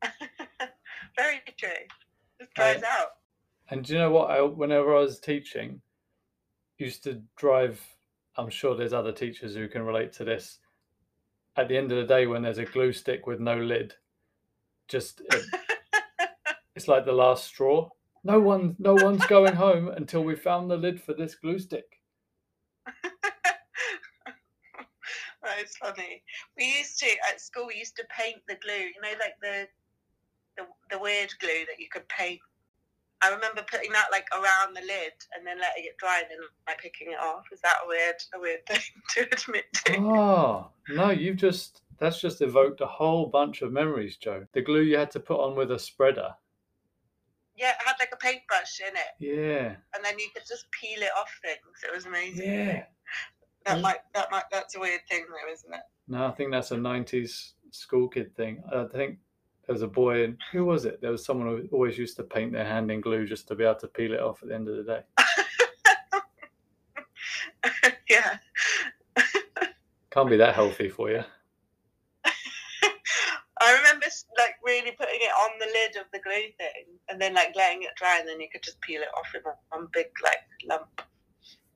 Very 1.16 1.40
true. 1.58 1.70
Just 2.38 2.54
dries 2.54 2.82
uh, 2.84 2.86
out. 2.86 3.08
And 3.70 3.84
do 3.84 3.94
you 3.94 3.98
know 3.98 4.12
what? 4.12 4.30
I, 4.30 4.40
whenever 4.42 4.96
I 4.96 5.00
was 5.00 5.18
teaching, 5.18 5.80
used 6.80 7.04
to 7.04 7.22
drive. 7.36 7.80
I'm 8.36 8.50
sure 8.50 8.74
there's 8.74 8.92
other 8.92 9.12
teachers 9.12 9.54
who 9.54 9.68
can 9.68 9.82
relate 9.82 10.12
to 10.14 10.24
this. 10.24 10.58
At 11.56 11.68
the 11.68 11.76
end 11.76 11.92
of 11.92 11.98
the 11.98 12.14
day, 12.14 12.26
when 12.26 12.42
there's 12.42 12.58
a 12.58 12.64
glue 12.64 12.92
stick 12.92 13.26
with 13.26 13.40
no 13.40 13.56
lid, 13.56 13.94
just 14.88 15.20
it, 15.20 15.42
uh, 15.52 16.26
it's 16.76 16.88
like 16.88 17.04
the 17.04 17.12
last 17.12 17.44
straw. 17.44 17.88
No 18.22 18.38
one, 18.38 18.76
no 18.78 18.94
one's 18.94 19.24
going 19.26 19.54
home 19.54 19.88
until 19.88 20.22
we 20.22 20.36
found 20.36 20.70
the 20.70 20.76
lid 20.76 21.00
for 21.00 21.14
this 21.14 21.34
glue 21.34 21.58
stick. 21.58 22.00
that 23.02 23.54
is 25.62 25.76
funny. 25.76 26.22
We 26.56 26.78
used 26.78 26.98
to 27.00 27.10
at 27.28 27.40
school. 27.40 27.66
We 27.66 27.76
used 27.76 27.96
to 27.96 28.04
paint 28.16 28.40
the 28.46 28.56
glue. 28.56 28.74
You 28.74 29.00
know, 29.02 29.18
like 29.18 29.34
the 29.40 29.66
the 30.56 30.64
the 30.90 30.98
weird 30.98 31.32
glue 31.40 31.64
that 31.66 31.78
you 31.78 31.88
could 31.90 32.08
paint. 32.08 32.40
I 33.22 33.28
remember 33.30 33.62
putting 33.70 33.92
that 33.92 34.06
like 34.10 34.26
around 34.32 34.74
the 34.74 34.80
lid 34.80 35.12
and 35.36 35.46
then 35.46 35.58
letting 35.58 35.84
it 35.84 35.96
dry 35.98 36.20
and 36.20 36.26
then 36.30 36.38
like 36.66 36.78
picking 36.80 37.12
it 37.12 37.18
off. 37.20 37.44
Is 37.52 37.60
that 37.60 37.76
a 37.84 37.88
weird 37.88 38.16
a 38.34 38.40
weird 38.40 38.64
thing 38.66 38.80
to 39.14 39.20
admit 39.32 39.64
to? 39.86 39.96
Oh 39.98 40.70
no, 40.88 41.10
you've 41.10 41.36
just 41.36 41.82
that's 41.98 42.20
just 42.20 42.40
evoked 42.40 42.80
a 42.80 42.86
whole 42.86 43.26
bunch 43.26 43.60
of 43.62 43.72
memories, 43.72 44.16
Jo. 44.16 44.46
The 44.54 44.62
glue 44.62 44.82
you 44.82 44.96
had 44.96 45.10
to 45.12 45.20
put 45.20 45.38
on 45.40 45.54
with 45.54 45.70
a 45.70 45.78
spreader. 45.78 46.30
Yeah, 47.56 47.70
it 47.70 47.76
had 47.84 47.96
like 48.00 48.10
a 48.12 48.16
paintbrush 48.16 48.80
in 48.80 48.94
it, 48.96 49.36
Yeah, 49.36 49.74
and 49.94 50.02
then 50.02 50.18
you 50.18 50.28
could 50.32 50.44
just 50.48 50.64
peel 50.72 51.02
it 51.02 51.10
off 51.18 51.30
things. 51.42 51.60
It 51.86 51.94
was 51.94 52.06
amazing. 52.06 52.50
yeah. 52.50 52.84
That 53.66 53.82
might 53.82 53.98
that 54.14 54.30
might 54.30 54.44
that's 54.50 54.74
a 54.76 54.80
weird 54.80 55.02
thing 55.10 55.26
though, 55.28 55.52
isn't 55.52 55.74
it? 55.74 55.80
No, 56.08 56.26
I 56.26 56.30
think 56.30 56.50
that's 56.52 56.70
a 56.70 56.76
'90s 56.76 57.52
school 57.70 58.08
kid 58.08 58.34
thing. 58.34 58.62
I 58.74 58.84
think 58.84 59.18
there 59.70 59.74
was 59.74 59.82
a 59.82 59.86
boy, 59.86 60.24
and 60.24 60.36
who 60.50 60.64
was 60.64 60.84
it? 60.84 61.00
There 61.00 61.12
was 61.12 61.24
someone 61.24 61.46
who 61.46 61.68
always 61.70 61.96
used 61.96 62.16
to 62.16 62.24
paint 62.24 62.50
their 62.52 62.64
hand 62.64 62.90
in 62.90 63.00
glue 63.00 63.24
just 63.24 63.46
to 63.46 63.54
be 63.54 63.62
able 63.62 63.76
to 63.76 63.86
peel 63.86 64.12
it 64.12 64.18
off 64.18 64.42
at 64.42 64.48
the 64.48 64.54
end 64.56 64.68
of 64.68 64.76
the 64.78 64.82
day. 64.82 65.02
yeah. 68.10 68.38
Can't 70.10 70.28
be 70.28 70.36
that 70.38 70.56
healthy 70.56 70.88
for 70.88 71.08
you. 71.12 71.22
I 72.24 73.76
remember 73.76 74.06
like 74.38 74.56
really 74.66 74.90
putting 74.90 75.20
it 75.20 75.30
on 75.40 75.50
the 75.60 75.66
lid 75.66 76.04
of 76.04 76.10
the 76.12 76.18
glue 76.18 76.50
thing 76.58 76.98
and 77.08 77.22
then 77.22 77.34
like 77.34 77.54
letting 77.54 77.84
it 77.84 77.90
dry 77.96 78.18
and 78.18 78.28
then 78.28 78.40
you 78.40 78.48
could 78.50 78.64
just 78.64 78.80
peel 78.80 79.02
it 79.02 79.08
off 79.16 79.32
in 79.36 79.42
one 79.68 79.86
big 79.92 80.06
like 80.24 80.38
lump. 80.68 81.00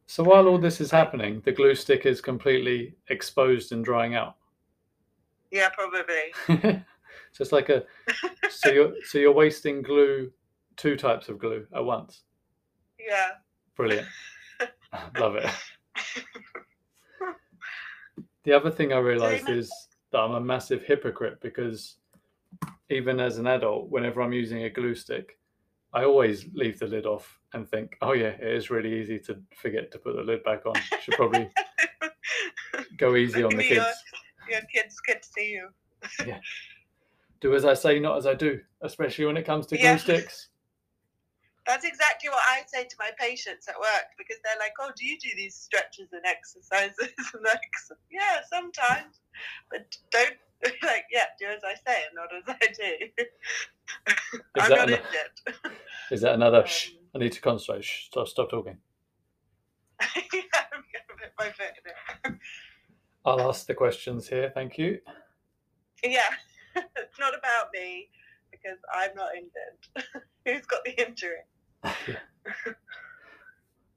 So 0.06 0.24
while 0.24 0.48
all 0.48 0.58
this 0.58 0.80
is 0.80 0.90
happening, 0.90 1.42
the 1.44 1.52
glue 1.52 1.76
stick 1.76 2.06
is 2.06 2.20
completely 2.20 2.96
exposed 3.08 3.70
and 3.70 3.84
drying 3.84 4.16
out. 4.16 4.34
Yeah, 5.52 5.68
probably. 5.68 6.82
so 7.34 7.42
it's 7.42 7.52
like 7.52 7.68
a 7.68 7.84
so 8.48 8.70
you're 8.70 8.92
so 9.04 9.18
you're 9.18 9.32
wasting 9.32 9.82
glue, 9.82 10.30
two 10.76 10.96
types 10.96 11.28
of 11.28 11.38
glue 11.38 11.66
at 11.74 11.84
once. 11.84 12.22
Yeah. 12.98 13.32
Brilliant. 13.76 14.06
Love 15.18 15.36
it. 15.36 15.50
The 18.44 18.52
other 18.52 18.70
thing 18.70 18.92
I 18.92 18.98
realized 18.98 19.48
is 19.48 19.72
that 20.12 20.18
I'm 20.18 20.32
a 20.32 20.40
massive 20.40 20.82
hypocrite 20.82 21.40
because 21.40 21.96
even 22.90 23.18
as 23.18 23.38
an 23.38 23.46
adult, 23.46 23.88
whenever 23.88 24.20
I'm 24.20 24.34
using 24.34 24.64
a 24.64 24.70
glue 24.70 24.94
stick, 24.94 25.38
I 25.94 26.04
always 26.04 26.44
leave 26.52 26.78
the 26.78 26.86
lid 26.86 27.06
off 27.06 27.40
and 27.54 27.66
think, 27.66 27.96
oh 28.02 28.12
yeah, 28.12 28.26
it 28.38 28.42
is 28.54 28.68
really 28.68 29.00
easy 29.00 29.18
to 29.20 29.38
forget 29.56 29.90
to 29.92 29.98
put 29.98 30.14
the 30.16 30.22
lid 30.22 30.44
back 30.44 30.66
on. 30.66 30.74
Should 31.00 31.14
probably 31.14 31.48
go 32.98 33.16
easy 33.16 33.42
on 33.42 33.50
the 33.50 33.56
Maybe 33.56 33.76
your- 33.76 33.84
kids. 33.84 34.02
Your 34.50 34.60
kids 34.70 35.00
could 35.00 35.24
see 35.24 35.52
you. 35.52 35.70
Do 37.44 37.54
as 37.54 37.66
I 37.66 37.74
say, 37.74 37.98
not 38.00 38.16
as 38.16 38.26
I 38.26 38.32
do, 38.32 38.58
especially 38.80 39.26
when 39.26 39.36
it 39.36 39.44
comes 39.44 39.66
to 39.66 39.76
glue 39.76 39.84
Yeah. 39.84 39.96
sticks. 39.98 40.48
That's 41.66 41.84
exactly 41.84 42.30
what 42.30 42.40
I 42.48 42.62
say 42.66 42.84
to 42.84 42.96
my 42.98 43.10
patients 43.20 43.68
at 43.68 43.78
work 43.78 44.06
because 44.16 44.38
they're 44.42 44.56
like, 44.58 44.72
"Oh, 44.80 44.90
do 44.96 45.04
you 45.04 45.18
do 45.18 45.28
these 45.36 45.54
stretches 45.54 46.08
and 46.14 46.24
exercises?" 46.24 46.96
and 47.34 47.42
like, 47.44 47.60
"Yeah, 48.10 48.40
sometimes, 48.50 49.20
but 49.70 49.94
don't 50.10 50.38
like, 50.84 51.04
yeah, 51.12 51.24
do 51.38 51.44
as 51.48 51.60
I 51.62 51.74
say 51.86 52.00
and 52.06 52.14
not 52.14 52.30
as 52.34 52.44
I 52.48 52.66
do." 52.72 54.14
I'm 54.58 54.70
not 54.70 54.88
an- 54.88 54.94
in 54.94 55.00
it. 55.00 55.60
Is 56.12 56.22
that 56.22 56.32
another? 56.36 56.64
Shh, 56.66 56.92
Um, 56.92 56.98
I 57.16 57.18
need 57.18 57.32
to 57.32 57.42
concentrate. 57.42 57.84
Shh, 57.84 58.06
stop, 58.06 58.26
stop 58.26 58.48
talking. 58.48 58.78
yeah, 60.00 60.06
I'm 60.72 60.82
gonna 60.94 61.20
put 61.20 61.32
my 61.38 61.50
foot 61.50 61.74
in 61.84 62.32
it. 62.32 62.38
I'll 63.26 63.42
ask 63.50 63.66
the 63.66 63.74
questions 63.74 64.28
here. 64.28 64.50
Thank 64.54 64.78
you. 64.78 64.98
Yeah, 66.02 66.22
it's 66.76 67.18
not 67.20 67.34
about 67.36 67.68
me 67.72 68.08
because 68.50 68.78
I'm 68.92 69.14
not 69.14 69.30
injured. 69.34 70.04
Who's 70.46 70.66
got 70.66 70.84
the 70.84 71.06
injury? 71.06 71.44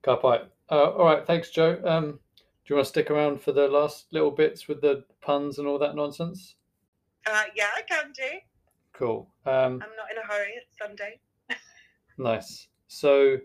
Ka 0.03 0.15
pai. 0.15 0.41
Uh, 0.69 0.91
all 0.91 1.05
right. 1.05 1.25
Thanks, 1.25 1.49
Jo. 1.49 1.79
Um, 1.85 2.11
do 2.11 2.73
you 2.73 2.75
want 2.75 2.85
to 2.85 2.89
stick 2.89 3.09
around 3.09 3.41
for 3.41 3.51
the 3.51 3.67
last 3.67 4.07
little 4.11 4.31
bits 4.31 4.67
with 4.67 4.81
the 4.81 5.03
puns 5.21 5.59
and 5.59 5.67
all 5.67 5.79
that 5.79 5.95
nonsense? 5.95 6.55
Uh, 7.25 7.43
yeah, 7.55 7.69
I 7.75 7.81
can 7.81 8.11
do. 8.13 8.39
Cool. 8.93 9.29
Um, 9.45 9.81
I'm 9.83 9.95
not 9.95 10.11
in 10.11 10.17
a 10.17 10.25
hurry. 10.27 10.53
It's 10.55 10.77
Sunday. 10.81 11.19
Nice. 12.17 12.67
So 12.87 13.37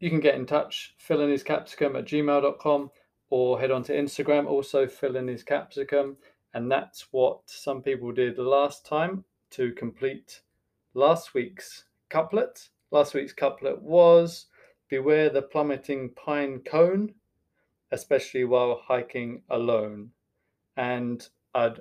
you 0.00 0.10
can 0.10 0.20
get 0.20 0.34
in 0.34 0.46
touch, 0.46 0.94
philandhiscapsicum 1.06 1.98
at 1.98 2.04
gmail.com 2.04 2.90
or 3.30 3.60
head 3.60 3.70
on 3.70 3.82
to 3.84 3.92
Instagram, 3.92 4.46
also 4.46 4.86
philandhiscapsicum. 4.86 6.16
And 6.58 6.68
that's 6.68 7.06
what 7.12 7.42
some 7.46 7.82
people 7.82 8.10
did 8.10 8.36
last 8.36 8.84
time 8.84 9.22
to 9.50 9.70
complete 9.74 10.40
last 10.92 11.32
week's 11.32 11.84
couplet. 12.10 12.70
Last 12.90 13.14
week's 13.14 13.32
couplet 13.32 13.80
was 13.80 14.46
Beware 14.88 15.30
the 15.30 15.42
plummeting 15.42 16.10
pine 16.16 16.58
cone, 16.66 17.14
especially 17.92 18.42
while 18.42 18.82
hiking 18.84 19.42
alone. 19.50 20.10
And 20.76 21.24
I'd 21.54 21.78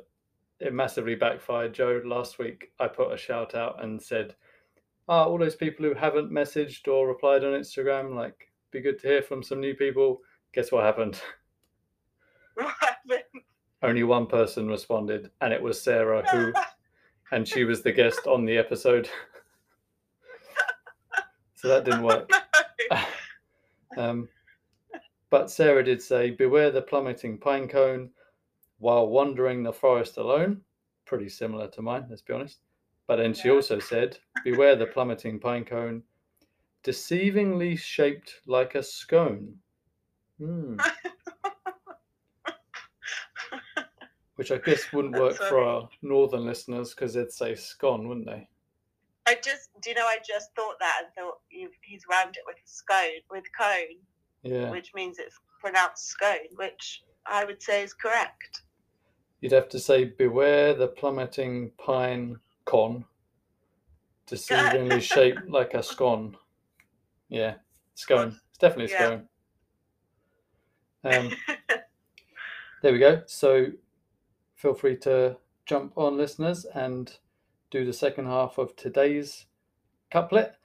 it 0.59 0.75
massively 0.75 1.15
backfired, 1.15 1.73
Jo. 1.73 1.99
Last 2.05 2.37
week 2.37 2.71
I 2.79 2.87
put 2.87 3.11
a 3.11 3.17
shout 3.17 3.55
out 3.55 3.83
and 3.83 3.99
said, 3.99 4.35
ah, 5.09 5.25
all 5.25 5.39
those 5.39 5.55
people 5.55 5.85
who 5.85 5.95
haven't 5.95 6.31
messaged 6.31 6.87
or 6.87 7.07
replied 7.07 7.43
on 7.43 7.59
Instagram, 7.59 8.13
like, 8.13 8.51
be 8.69 8.81
good 8.81 8.99
to 8.99 9.07
hear 9.07 9.23
from 9.23 9.41
some 9.41 9.59
new 9.59 9.73
people. 9.73 10.19
Guess 10.53 10.71
what 10.71 10.83
happened? 10.83 11.19
What 12.53 12.75
happened? 12.79 13.46
Only 13.83 14.03
one 14.03 14.25
person 14.25 14.67
responded, 14.67 15.29
and 15.41 15.53
it 15.53 15.61
was 15.61 15.81
Sarah, 15.81 16.27
who, 16.29 16.53
and 17.31 17.47
she 17.47 17.63
was 17.63 17.81
the 17.83 17.91
guest 17.91 18.25
on 18.27 18.45
the 18.45 18.57
episode. 18.57 19.09
so 21.55 21.67
that 21.67 21.85
didn't 21.85 22.03
work. 22.03 22.29
Um, 23.95 24.29
but 25.31 25.49
Sarah 25.49 25.83
did 25.83 26.01
say, 26.01 26.29
beware 26.29 26.69
the 26.69 26.81
plummeting 26.81 27.39
pine 27.39 27.67
cone 27.67 28.11
while 28.77 29.07
wandering 29.07 29.63
the 29.63 29.73
forest 29.73 30.17
alone. 30.17 30.61
Pretty 31.05 31.29
similar 31.29 31.67
to 31.69 31.81
mine, 31.81 32.05
let's 32.09 32.21
be 32.21 32.33
honest. 32.33 32.59
But 33.07 33.15
then 33.15 33.33
she 33.33 33.47
Yeah. 33.47 33.55
also 33.55 33.79
said, 33.79 34.19
beware 34.43 34.75
the 34.75 34.85
plummeting 34.85 35.39
pine 35.39 35.65
cone, 35.65 36.03
deceivingly 36.83 37.77
shaped 37.79 38.41
like 38.45 38.75
a 38.75 38.83
scone. 38.83 39.57
Hmm. 40.37 40.77
Which 44.37 44.51
I 44.51 44.57
guess 44.57 44.93
wouldn't 44.93 45.15
work 45.15 45.35
for 45.35 45.59
our 45.59 45.89
northern 46.01 46.45
listeners 46.45 46.93
because 46.93 47.13
they'd 47.15 47.31
say 47.31 47.55
scone, 47.55 48.07
wouldn't 48.07 48.27
they? 48.27 48.47
I 49.25 49.35
just, 49.43 49.69
do 49.81 49.89
you 49.89 49.95
know, 49.95 50.05
I 50.05 50.19
just 50.25 50.55
thought 50.55 50.75
that 50.79 51.01
and 51.03 51.13
thought 51.13 51.39
you've, 51.51 51.71
he's 51.81 52.03
round 52.09 52.37
it 52.37 52.43
with 52.45 52.55
scone, 52.63 53.19
with 53.29 53.43
cone, 53.59 53.97
Yeah. 54.43 54.69
which 54.71 54.93
means 54.93 55.17
it's 55.19 55.35
pronounced 55.59 56.05
scone, 56.07 56.47
which 56.55 57.03
I 57.25 57.43
would 57.43 57.61
say 57.61 57.83
is 57.83 57.93
correct. 57.93 58.61
You'd 59.41 59.51
have 59.51 59.67
to 59.69 59.79
say, 59.79 60.05
beware 60.05 60.73
the 60.73 60.87
plummeting 60.87 61.71
pine 61.77 62.37
con, 62.65 63.03
deceivingly 64.27 65.01
shaped 65.13 65.49
like 65.49 65.73
a 65.73 65.83
scone. 65.83 66.37
Yeah, 67.27 67.55
scone. 67.95 68.39
It's 68.49 68.59
definitely 68.59 68.93
Yeah. 68.93 69.05
scone. 69.05 69.27
Um, 71.03 71.31
there 72.81 72.93
we 72.93 72.99
go. 72.99 73.23
So 73.25 73.67
feel 74.57 74.73
free 74.73 74.97
to 74.97 75.37
jump 75.65 75.93
on, 75.95 76.17
listeners, 76.17 76.65
and 76.65 77.17
do 77.69 77.85
the 77.85 77.93
second 77.93 78.25
half 78.25 78.57
of 78.57 78.75
today's 78.75 79.45
couplet. 80.11 80.55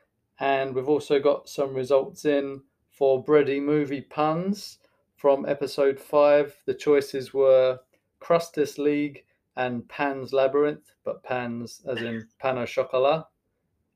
And 0.41 0.75
we've 0.75 0.89
also 0.89 1.21
got 1.21 1.49
some 1.49 1.75
results 1.75 2.25
in 2.25 2.63
for 2.91 3.23
bready 3.23 3.63
movie 3.63 4.01
puns 4.01 4.79
from 5.17 5.47
episode 5.47 6.01
five. 6.01 6.57
The 6.67 6.75
choices 6.75 7.35
were 7.35 7.79
Crustus 8.19 8.79
League 8.79 9.25
and 9.57 9.87
Pan's 9.89 10.33
Labyrinth, 10.33 10.95
but 11.05 11.23
Pan's 11.23 11.83
as 11.87 12.01
in 12.01 12.27
Pain 12.43 12.59
au 12.59 12.65
chocolat. 12.65 13.27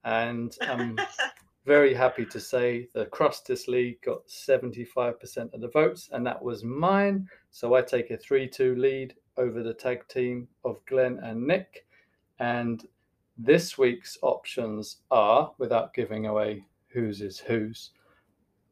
And 0.04 0.56
I'm 0.60 0.98
very 1.64 1.94
happy 1.94 2.26
to 2.26 2.38
say 2.38 2.88
the 2.92 3.06
Crustus 3.06 3.66
League 3.66 4.02
got 4.02 4.26
75% 4.28 5.54
of 5.54 5.60
the 5.60 5.68
votes, 5.68 6.10
and 6.12 6.26
that 6.26 6.42
was 6.42 6.64
mine. 6.64 7.26
So 7.50 7.74
I 7.74 7.82
take 7.82 8.10
a 8.10 8.16
3 8.18 8.46
2 8.46 8.76
lead 8.76 9.14
over 9.36 9.62
the 9.62 9.74
tag 9.74 10.06
team 10.08 10.48
of 10.64 10.84
Glenn 10.86 11.18
and 11.22 11.46
Nick. 11.46 11.86
And 12.38 12.86
this 13.38 13.76
week's 13.76 14.18
options 14.22 14.98
are, 15.10 15.52
without 15.58 15.94
giving 15.94 16.26
away 16.26 16.64
whose 16.88 17.20
is 17.20 17.38
whose, 17.38 17.90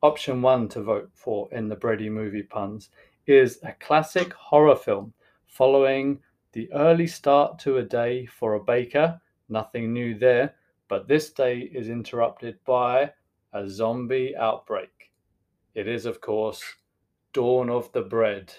option 0.03 0.43
one 0.43 0.69
to 0.69 0.83
vote 0.83 1.11
for 1.15 1.49
in 1.53 1.69
the 1.69 1.77
Brady 1.77 2.11
movie 2.11 2.43
puns 2.43 2.91
is 3.27 3.59
a 3.63 3.73
classic 3.73 4.33
horror 4.35 4.77
film 4.77 5.13
following 5.47 6.19
the 6.53 6.71
early 6.73 7.07
start 7.07 7.59
to 7.59 7.79
a 7.79 7.83
day 7.83 8.27
for 8.27 8.55
a 8.55 8.63
baker. 8.63 9.21
Nothing 9.49 9.93
new 9.93 10.19
there, 10.19 10.55
but 10.89 11.09
this 11.09 11.31
day 11.31 11.71
is 11.73 11.89
interrupted 11.89 12.59
by 12.65 13.13
a 13.53 13.69
zombie 13.69 14.37
outbreak. 14.37 15.11
It 15.75 15.89
is, 15.89 16.07
of 16.07 16.21
course, 16.21 16.63
Dawn 17.33 17.71
of 17.71 17.91
the 17.93 18.03
Bread. 18.03 18.53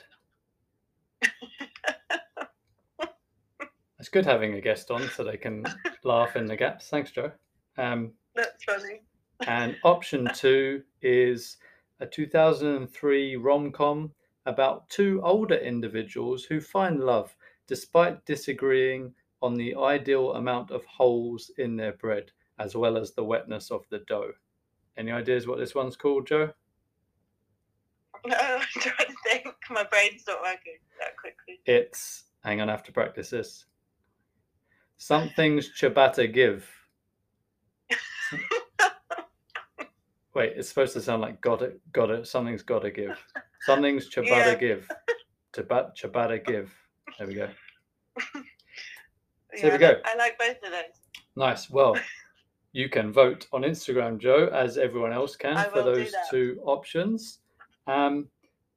It's 4.05 4.11
good 4.11 4.27
having 4.27 4.53
a 4.53 4.61
guest 4.61 4.91
on 4.91 5.09
so 5.15 5.23
they 5.23 5.35
can 5.35 5.65
laugh 6.03 6.35
in 6.35 6.45
the 6.45 6.55
gaps. 6.55 6.89
Thanks, 6.89 7.09
Jo. 7.09 7.31
Um, 7.79 8.11
That's 8.35 8.63
funny. 8.63 9.01
and 9.47 9.75
option 9.83 10.29
two 10.35 10.83
is 11.01 11.57
a 11.99 12.05
2003 12.05 13.35
rom 13.37 13.71
com 13.71 14.11
about 14.45 14.87
two 14.89 15.21
older 15.23 15.55
individuals 15.55 16.43
who 16.43 16.61
find 16.61 16.99
love 16.99 17.35
despite 17.65 18.23
disagreeing 18.27 19.11
on 19.41 19.55
the 19.55 19.73
ideal 19.73 20.33
amount 20.33 20.69
of 20.69 20.85
holes 20.85 21.49
in 21.57 21.75
their 21.75 21.93
bread 21.93 22.29
as 22.59 22.75
well 22.75 22.97
as 22.97 23.13
the 23.13 23.23
wetness 23.23 23.71
of 23.71 23.87
the 23.89 24.03
dough. 24.07 24.33
Any 24.97 25.13
ideas 25.13 25.47
what 25.47 25.57
this 25.57 25.73
one's 25.73 25.97
called, 25.97 26.27
Jo? 26.27 26.51
No, 28.27 28.37
I'm 28.37 28.61
trying 28.81 29.07
to 29.07 29.15
think. 29.27 29.47
My 29.71 29.83
brain's 29.83 30.25
not 30.27 30.41
working 30.43 30.77
that 30.99 31.17
quickly. 31.17 31.59
It's, 31.65 32.25
hang 32.43 32.61
on, 32.61 32.69
I 32.69 32.71
have 32.71 32.83
to 32.83 32.91
practice 32.91 33.31
this. 33.31 33.65
Something's 34.97 35.69
ciabatta 35.79 36.31
give. 36.33 36.67
Wait, 40.33 40.53
it's 40.57 40.67
supposed 40.67 40.93
to 40.93 41.01
sound 41.01 41.21
like 41.21 41.39
got 41.41 41.61
it, 41.61 41.79
got 41.93 42.09
it. 42.09 42.27
Something's 42.27 42.61
got 42.63 42.79
to 42.79 42.91
give. 42.91 43.17
Something's 43.61 44.09
ciabatta 44.13 44.27
Yeah. 44.53 44.55
give. 44.55 44.87
Ciabatta, 45.55 45.95
ciabatta 45.95 46.45
give. 46.45 46.73
There 47.17 47.27
we 47.27 47.35
go. 47.35 47.47
Yeah, 49.55 49.61
there 49.61 49.69
we 49.71 49.75
I 49.75 49.77
go. 49.77 49.87
like- 49.87 50.01
I 50.05 50.15
like 50.17 50.37
both 50.37 50.57
of 50.57 50.71
those. 50.71 51.21
Nice. 51.37 51.69
Well, 51.69 51.97
you 52.73 52.89
can 52.89 53.13
vote 53.13 53.47
on 53.53 53.61
Instagram, 53.61 54.17
Jo, 54.19 54.47
as 54.47 54.77
everyone 54.77 55.13
else 55.13 55.35
can 55.37 55.55
I 55.55 55.63
for 55.65 55.81
those 55.83 56.13
two 56.29 56.59
options. 56.65 57.39
Um, 57.87 58.27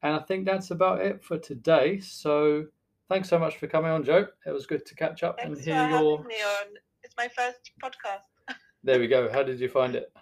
and 0.03 0.15
I 0.15 0.21
think 0.21 0.45
that's 0.47 0.71
about 0.71 1.01
it 1.01 1.25
for 1.25 1.39
today. 1.39 1.99
So 1.99 2.67
thanks 3.09 3.29
so 3.29 3.39
much 3.39 3.57
for 3.57 3.67
coming 3.67 3.91
on, 3.91 4.05
Jo. 4.05 4.27
It 4.47 4.51
was 4.51 4.67
good 4.67 4.87
to 4.87 4.95
catch 4.95 5.23
up 5.23 5.39
Thanks 5.41 5.59
and 5.59 5.67
hear 5.67 5.89
your. 5.89 6.25
me 6.25 6.35
on. 6.35 6.75
It's 7.03 7.15
my 7.17 7.29
first 7.29 7.73
podcast. 7.83 8.23
There 8.85 9.01
we 9.01 9.09
go. 9.09 9.29
How 9.31 9.43
did 9.43 9.59
you 9.59 9.69
find 9.69 9.97
it? 9.97 10.13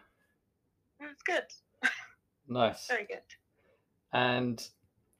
It's 1.00 1.22
good. 1.22 1.44
Nice. 2.48 2.86
Very 2.86 3.04
good. 3.06 3.18
And 4.12 4.66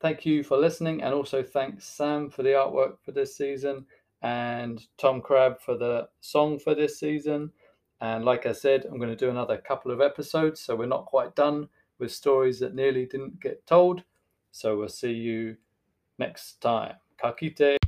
thank 0.01 0.25
you 0.25 0.43
for 0.45 0.57
listening. 0.57 1.03
And 1.03 1.13
also 1.13 1.43
thanks 1.43 1.85
Sam 1.85 2.31
for 2.31 2.43
the 2.45 2.51
artwork 2.51 2.99
for 3.05 3.11
this 3.13 3.37
season 3.37 3.85
and 4.23 4.81
Tom 4.97 5.21
Crabb 5.21 5.61
for 5.61 5.77
the 5.77 6.09
song 6.21 6.59
for 6.59 6.75
this 6.75 6.99
season. 7.01 7.51
And 8.01 8.25
like 8.25 8.47
I 8.47 8.53
said, 8.53 8.85
I'm 8.85 8.99
going 8.99 9.11
to 9.11 9.17
do 9.17 9.31
another 9.31 9.59
couple 9.59 9.91
of 9.91 10.01
episodes. 10.01 10.61
So 10.61 10.77
we're 10.77 10.87
not 10.87 11.07
quite 11.07 11.35
done 11.35 11.69
with 11.99 12.13
stories 12.13 12.61
that 12.61 12.75
nearly 12.75 13.07
didn't 13.07 13.41
get 13.41 13.67
told. 13.67 14.05
So 14.53 14.79
we'll 14.79 14.89
see 14.89 15.13
you 15.13 15.57
next 16.19 16.61
time. 16.61 16.95
Ka 17.17 17.33
kite. 17.33 17.79